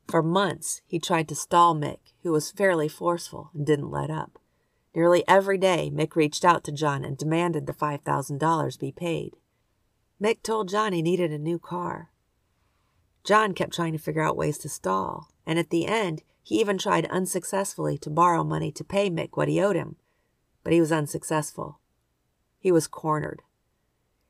For 0.07 0.23
months, 0.23 0.81
he 0.87 0.97
tried 0.97 1.27
to 1.27 1.35
stall 1.35 1.75
Mick, 1.75 1.99
who 2.23 2.31
was 2.31 2.51
fairly 2.51 2.87
forceful 2.87 3.51
and 3.53 3.65
didn't 3.65 3.91
let 3.91 4.09
up. 4.09 4.39
Nearly 4.95 5.23
every 5.27 5.57
day, 5.57 5.91
Mick 5.93 6.15
reached 6.15 6.43
out 6.43 6.63
to 6.63 6.71
John 6.71 7.05
and 7.05 7.17
demanded 7.17 7.67
the 7.67 7.73
$5,000 7.73 8.79
be 8.79 8.91
paid. 8.91 9.35
Mick 10.21 10.41
told 10.41 10.69
John 10.69 10.93
he 10.93 11.01
needed 11.01 11.31
a 11.31 11.37
new 11.37 11.59
car. 11.59 12.10
John 13.23 13.53
kept 13.53 13.73
trying 13.73 13.93
to 13.93 13.99
figure 13.99 14.23
out 14.23 14.37
ways 14.37 14.57
to 14.59 14.69
stall, 14.69 15.31
and 15.45 15.59
at 15.59 15.69
the 15.69 15.85
end, 15.85 16.23
he 16.43 16.59
even 16.59 16.77
tried 16.77 17.05
unsuccessfully 17.05 17.97
to 17.99 18.09
borrow 18.09 18.43
money 18.43 18.71
to 18.71 18.83
pay 18.83 19.09
Mick 19.09 19.29
what 19.33 19.47
he 19.47 19.61
owed 19.61 19.75
him, 19.75 19.95
but 20.63 20.73
he 20.73 20.79
was 20.79 20.91
unsuccessful. 20.91 21.79
He 22.59 22.71
was 22.71 22.87
cornered. 22.87 23.43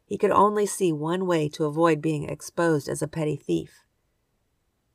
He 0.05 0.17
could 0.17 0.31
only 0.31 0.65
see 0.65 0.91
one 0.91 1.25
way 1.25 1.47
to 1.49 1.65
avoid 1.65 2.01
being 2.01 2.27
exposed 2.27 2.89
as 2.89 3.01
a 3.01 3.07
petty 3.07 3.37
thief. 3.37 3.85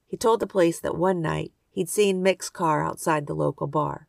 He 0.06 0.16
told 0.16 0.40
the 0.40 0.46
police 0.46 0.78
that 0.80 0.96
one 0.96 1.22
night 1.22 1.52
he'd 1.70 1.88
seen 1.88 2.22
Mick's 2.22 2.50
car 2.50 2.84
outside 2.84 3.26
the 3.26 3.34
local 3.34 3.66
bar. 3.66 4.08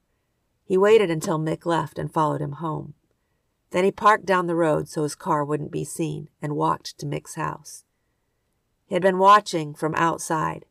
He 0.66 0.78
waited 0.78 1.10
until 1.10 1.40
Mick 1.40 1.66
left 1.66 1.98
and 1.98 2.12
followed 2.12 2.42
him 2.42 2.54
home. 2.54 2.94
Then 3.72 3.86
he 3.86 3.92
parked 3.92 4.26
down 4.26 4.48
the 4.48 4.56
road 4.56 4.90
so 4.90 5.04
his 5.04 5.16
car 5.16 5.46
wouldn't 5.46 5.72
be 5.72 5.86
seen 5.86 6.30
and 6.42 6.56
walked 6.56 6.98
to 7.00 7.06
Mick's 7.06 7.36
house. 7.36 7.86
He 8.88 8.96
had 8.96 9.04
been 9.04 9.20
watching 9.20 9.74
from 9.74 9.94
outside. 9.96 10.66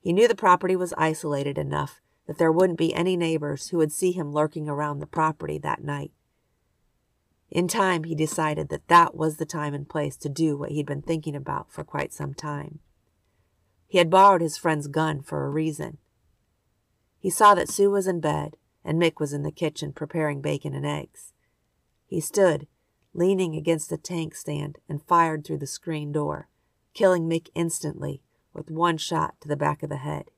He 0.00 0.12
knew 0.12 0.28
the 0.28 0.34
property 0.34 0.76
was 0.76 0.94
isolated 0.96 1.58
enough 1.58 2.00
that 2.26 2.38
there 2.38 2.52
wouldn't 2.52 2.78
be 2.78 2.94
any 2.94 3.16
neighbors 3.16 3.68
who 3.68 3.78
would 3.78 3.90
see 3.90 4.12
him 4.12 4.32
lurking 4.32 4.68
around 4.68 5.00
the 5.00 5.06
property 5.06 5.58
that 5.58 5.82
night. 5.82 6.12
In 7.50 7.66
time, 7.66 8.04
he 8.04 8.14
decided 8.14 8.68
that 8.68 8.86
that 8.86 9.16
was 9.16 9.36
the 9.36 9.44
time 9.44 9.74
and 9.74 9.88
place 9.88 10.16
to 10.18 10.28
do 10.28 10.56
what 10.56 10.70
he'd 10.70 10.86
been 10.86 11.02
thinking 11.02 11.34
about 11.34 11.72
for 11.72 11.82
quite 11.82 12.12
some 12.12 12.34
time. 12.34 12.78
He 13.88 13.98
had 13.98 14.08
borrowed 14.08 14.40
his 14.40 14.56
friend's 14.56 14.86
gun 14.86 15.20
for 15.20 15.44
a 15.44 15.50
reason. 15.50 15.98
He 17.18 17.30
saw 17.30 17.56
that 17.56 17.68
Sue 17.68 17.90
was 17.90 18.06
in 18.06 18.20
bed 18.20 18.56
and 18.84 19.02
Mick 19.02 19.18
was 19.18 19.32
in 19.32 19.42
the 19.42 19.50
kitchen 19.50 19.92
preparing 19.92 20.40
bacon 20.40 20.72
and 20.72 20.86
eggs. 20.86 21.32
He 22.06 22.20
stood, 22.20 22.68
leaning 23.12 23.56
against 23.56 23.90
the 23.90 23.98
tank 23.98 24.36
stand, 24.36 24.78
and 24.88 25.02
fired 25.02 25.44
through 25.44 25.58
the 25.58 25.66
screen 25.66 26.12
door, 26.12 26.48
killing 26.94 27.28
Mick 27.28 27.48
instantly 27.54 28.22
with 28.52 28.70
one 28.70 28.98
shot 28.98 29.34
to 29.40 29.48
the 29.48 29.56
back 29.56 29.82
of 29.82 29.88
the 29.88 29.96
head. 29.96 30.30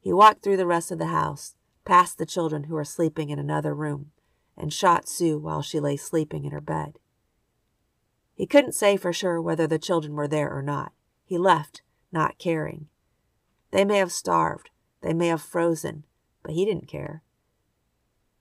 He 0.00 0.12
walked 0.12 0.42
through 0.42 0.56
the 0.56 0.66
rest 0.66 0.90
of 0.90 0.98
the 0.98 1.06
house, 1.06 1.54
past 1.84 2.18
the 2.18 2.26
children 2.26 2.64
who 2.64 2.74
were 2.74 2.84
sleeping 2.84 3.30
in 3.30 3.38
another 3.38 3.74
room, 3.74 4.10
and 4.56 4.72
shot 4.72 5.08
Sue 5.08 5.38
while 5.38 5.62
she 5.62 5.80
lay 5.80 5.96
sleeping 5.96 6.44
in 6.44 6.52
her 6.52 6.60
bed. 6.60 6.98
He 8.34 8.46
couldn't 8.46 8.74
say 8.74 8.96
for 8.96 9.12
sure 9.12 9.40
whether 9.40 9.66
the 9.66 9.78
children 9.78 10.14
were 10.14 10.28
there 10.28 10.50
or 10.50 10.62
not. 10.62 10.92
He 11.24 11.38
left, 11.38 11.82
not 12.12 12.38
caring. 12.38 12.88
They 13.70 13.84
may 13.84 13.98
have 13.98 14.12
starved, 14.12 14.70
they 15.00 15.14
may 15.14 15.28
have 15.28 15.42
frozen, 15.42 16.04
but 16.42 16.52
he 16.52 16.64
didn't 16.64 16.88
care. 16.88 17.22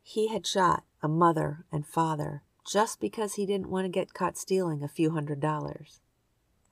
He 0.02 0.28
had 0.28 0.46
shot 0.46 0.84
a 1.02 1.08
mother 1.08 1.66
and 1.72 1.88
father 1.88 2.44
just 2.66 3.00
because 3.00 3.36
he 3.36 3.46
didn't 3.46 3.70
want 3.70 3.86
to 3.86 3.90
get 3.90 4.14
caught 4.14 4.38
stealing 4.38 4.84
a 4.84 4.88
few 4.88 5.12
hundred 5.12 5.40
dollars. 5.40 6.02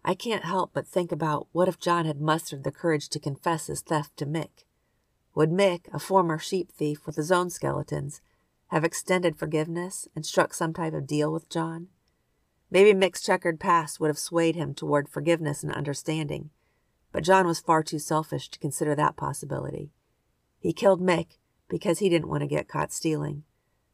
I 0.04 0.16
can't 0.16 0.46
help 0.46 0.72
but 0.74 0.88
think 0.88 1.12
about 1.12 1.48
what 1.52 1.68
if 1.68 1.80
John 1.80 2.06
had 2.06 2.20
mustered 2.20 2.64
the 2.64 2.72
courage 2.72 3.08
to 3.10 3.20
confess 3.20 3.68
his 3.68 3.82
theft 3.82 4.18
to 4.18 4.26
Mick? 4.26 4.66
Would 5.36 5.52
Mick, 5.52 5.94
a 5.94 6.00
former 6.00 6.38
sheep 6.38 6.72
thief 6.72 7.06
with 7.06 7.16
his 7.16 7.32
own 7.32 7.50
skeletons, 7.50 8.22
have 8.68 8.84
extended 8.84 9.38
forgiveness 9.38 10.08
and 10.16 10.26
struck 10.26 10.54
some 10.54 10.74
type 10.74 10.94
of 10.94 11.08
deal 11.08 11.32
with 11.32 11.50
John? 11.50 11.88
Maybe 12.72 12.98
Mick's 12.98 13.22
checkered 13.22 13.60
past 13.60 14.00
would 14.00 14.08
have 14.08 14.18
swayed 14.18 14.56
him 14.56 14.74
toward 14.74 15.10
forgiveness 15.10 15.62
and 15.62 15.72
understanding, 15.74 16.50
but 17.12 17.24
John 17.24 17.46
was 17.46 17.60
far 17.60 17.84
too 17.84 18.00
selfish 18.00 18.50
to 18.50 18.60
consider 18.60 18.96
that 18.96 19.18
possibility. 19.18 19.92
He 20.58 20.74
killed 20.74 21.02
Mick 21.02 21.38
because 21.70 22.00
he 22.00 22.10
didn't 22.10 22.30
want 22.30 22.42
to 22.42 22.48
get 22.48 22.68
caught 22.68 22.92
stealing, 22.92 23.44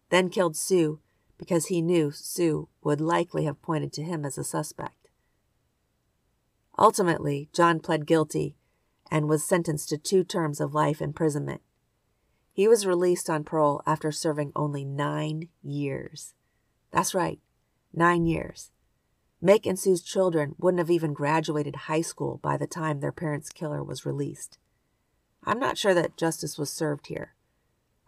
then 0.09 0.29
killed 0.29 0.55
Sue 0.55 0.99
because 1.37 1.67
he 1.67 1.81
knew 1.81 2.11
Sue 2.11 2.69
would 2.83 3.01
likely 3.01 3.45
have 3.45 3.61
pointed 3.61 3.93
to 3.93 4.03
him 4.03 4.25
as 4.25 4.37
a 4.37 4.43
suspect. 4.43 4.96
Ultimately, 6.77 7.49
John 7.53 7.79
pled 7.79 8.05
guilty 8.05 8.55
and 9.09 9.27
was 9.27 9.43
sentenced 9.43 9.89
to 9.89 9.97
two 9.97 10.23
terms 10.23 10.59
of 10.59 10.73
life 10.73 11.01
imprisonment. 11.01 11.61
He 12.51 12.67
was 12.67 12.85
released 12.85 13.29
on 13.29 13.43
parole 13.43 13.81
after 13.85 14.11
serving 14.11 14.51
only 14.55 14.83
nine 14.83 15.49
years. 15.63 16.33
That's 16.91 17.13
right, 17.13 17.39
nine 17.93 18.25
years. 18.25 18.71
Mick 19.43 19.67
and 19.67 19.77
Sue's 19.77 20.01
children 20.01 20.55
wouldn't 20.57 20.79
have 20.79 20.89
even 20.89 21.13
graduated 21.13 21.75
high 21.75 22.01
school 22.01 22.39
by 22.41 22.57
the 22.57 22.65
time 22.67 22.99
their 22.99 23.11
parents' 23.11 23.49
killer 23.49 23.83
was 23.83 24.05
released. 24.05 24.57
I'm 25.43 25.59
not 25.59 25.77
sure 25.77 25.93
that 25.93 26.17
justice 26.17 26.57
was 26.57 26.71
served 26.71 27.07
here. 27.07 27.35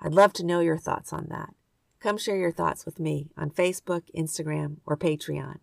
I'd 0.02 0.14
love 0.14 0.34
to 0.34 0.46
know 0.46 0.60
your 0.60 0.78
thoughts 0.78 1.14
on 1.14 1.28
that. 1.30 1.54
Come 2.00 2.18
share 2.18 2.38
your 2.38 2.52
thoughts 2.52 2.86
with 2.86 3.00
me 3.00 3.30
on 3.38 3.52
Facebook, 3.52 4.04
Instagram, 4.16 4.78
or 4.86 4.98
Patreon. 4.98 5.58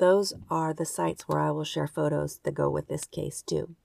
Those 0.00 0.32
are 0.48 0.72
the 0.72 0.86
sites 0.86 1.28
where 1.28 1.40
I 1.40 1.50
will 1.50 1.64
share 1.64 1.86
photos 1.86 2.40
that 2.44 2.54
go 2.54 2.70
with 2.70 2.88
this 2.88 3.04
case, 3.04 3.42
too. 3.42 3.76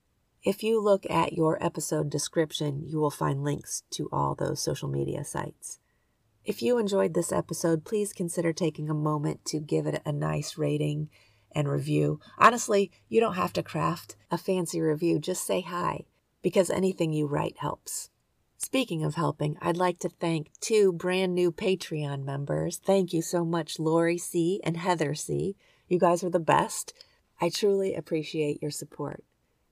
If 0.42 0.62
you 0.62 0.80
look 0.80 1.04
at 1.10 1.34
your 1.34 1.62
episode 1.62 2.08
description, 2.08 2.82
you 2.86 2.98
will 2.98 3.10
find 3.10 3.44
links 3.44 3.82
to 3.90 4.08
all 4.10 4.34
those 4.34 4.62
social 4.62 4.88
media 4.88 5.24
sites. 5.24 5.78
If 6.42 6.62
you 6.62 6.78
enjoyed 6.78 7.12
this 7.12 7.32
episode, 7.32 7.84
please 7.84 8.14
consider 8.14 8.54
taking 8.54 8.88
a 8.88 8.94
moment 8.94 9.44
to 9.46 9.60
give 9.60 9.86
it 9.86 10.00
a 10.06 10.12
nice 10.12 10.56
rating 10.56 11.10
and 11.52 11.68
review. 11.68 12.18
Honestly, 12.38 12.90
you 13.10 13.20
don't 13.20 13.34
have 13.34 13.52
to 13.52 13.62
craft 13.62 14.16
a 14.30 14.38
fancy 14.38 14.80
review, 14.80 15.18
just 15.18 15.46
say 15.46 15.60
hi, 15.60 16.06
because 16.40 16.70
anything 16.70 17.12
you 17.12 17.26
write 17.26 17.58
helps. 17.58 18.08
Speaking 18.56 19.04
of 19.04 19.16
helping, 19.16 19.58
I'd 19.60 19.76
like 19.76 19.98
to 19.98 20.08
thank 20.08 20.50
two 20.60 20.94
brand 20.94 21.34
new 21.34 21.52
Patreon 21.52 22.24
members. 22.24 22.78
Thank 22.78 23.12
you 23.12 23.20
so 23.20 23.44
much, 23.44 23.78
Lori 23.78 24.16
C. 24.16 24.62
and 24.64 24.78
Heather 24.78 25.14
C. 25.14 25.56
You 25.88 25.98
guys 25.98 26.24
are 26.24 26.30
the 26.30 26.40
best. 26.40 26.92
I 27.40 27.48
truly 27.48 27.94
appreciate 27.94 28.60
your 28.60 28.70
support. 28.70 29.22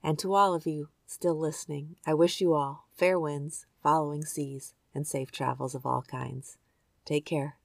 And 0.03 0.17
to 0.19 0.33
all 0.33 0.53
of 0.53 0.65
you 0.65 0.89
still 1.05 1.37
listening, 1.37 1.97
I 2.05 2.13
wish 2.13 2.39
you 2.39 2.53
all 2.53 2.87
fair 2.93 3.19
winds, 3.19 3.65
following 3.83 4.23
seas, 4.23 4.73
and 4.93 5.05
safe 5.05 5.31
travels 5.31 5.75
of 5.75 5.85
all 5.85 6.03
kinds. 6.03 6.57
Take 7.05 7.25
care. 7.25 7.57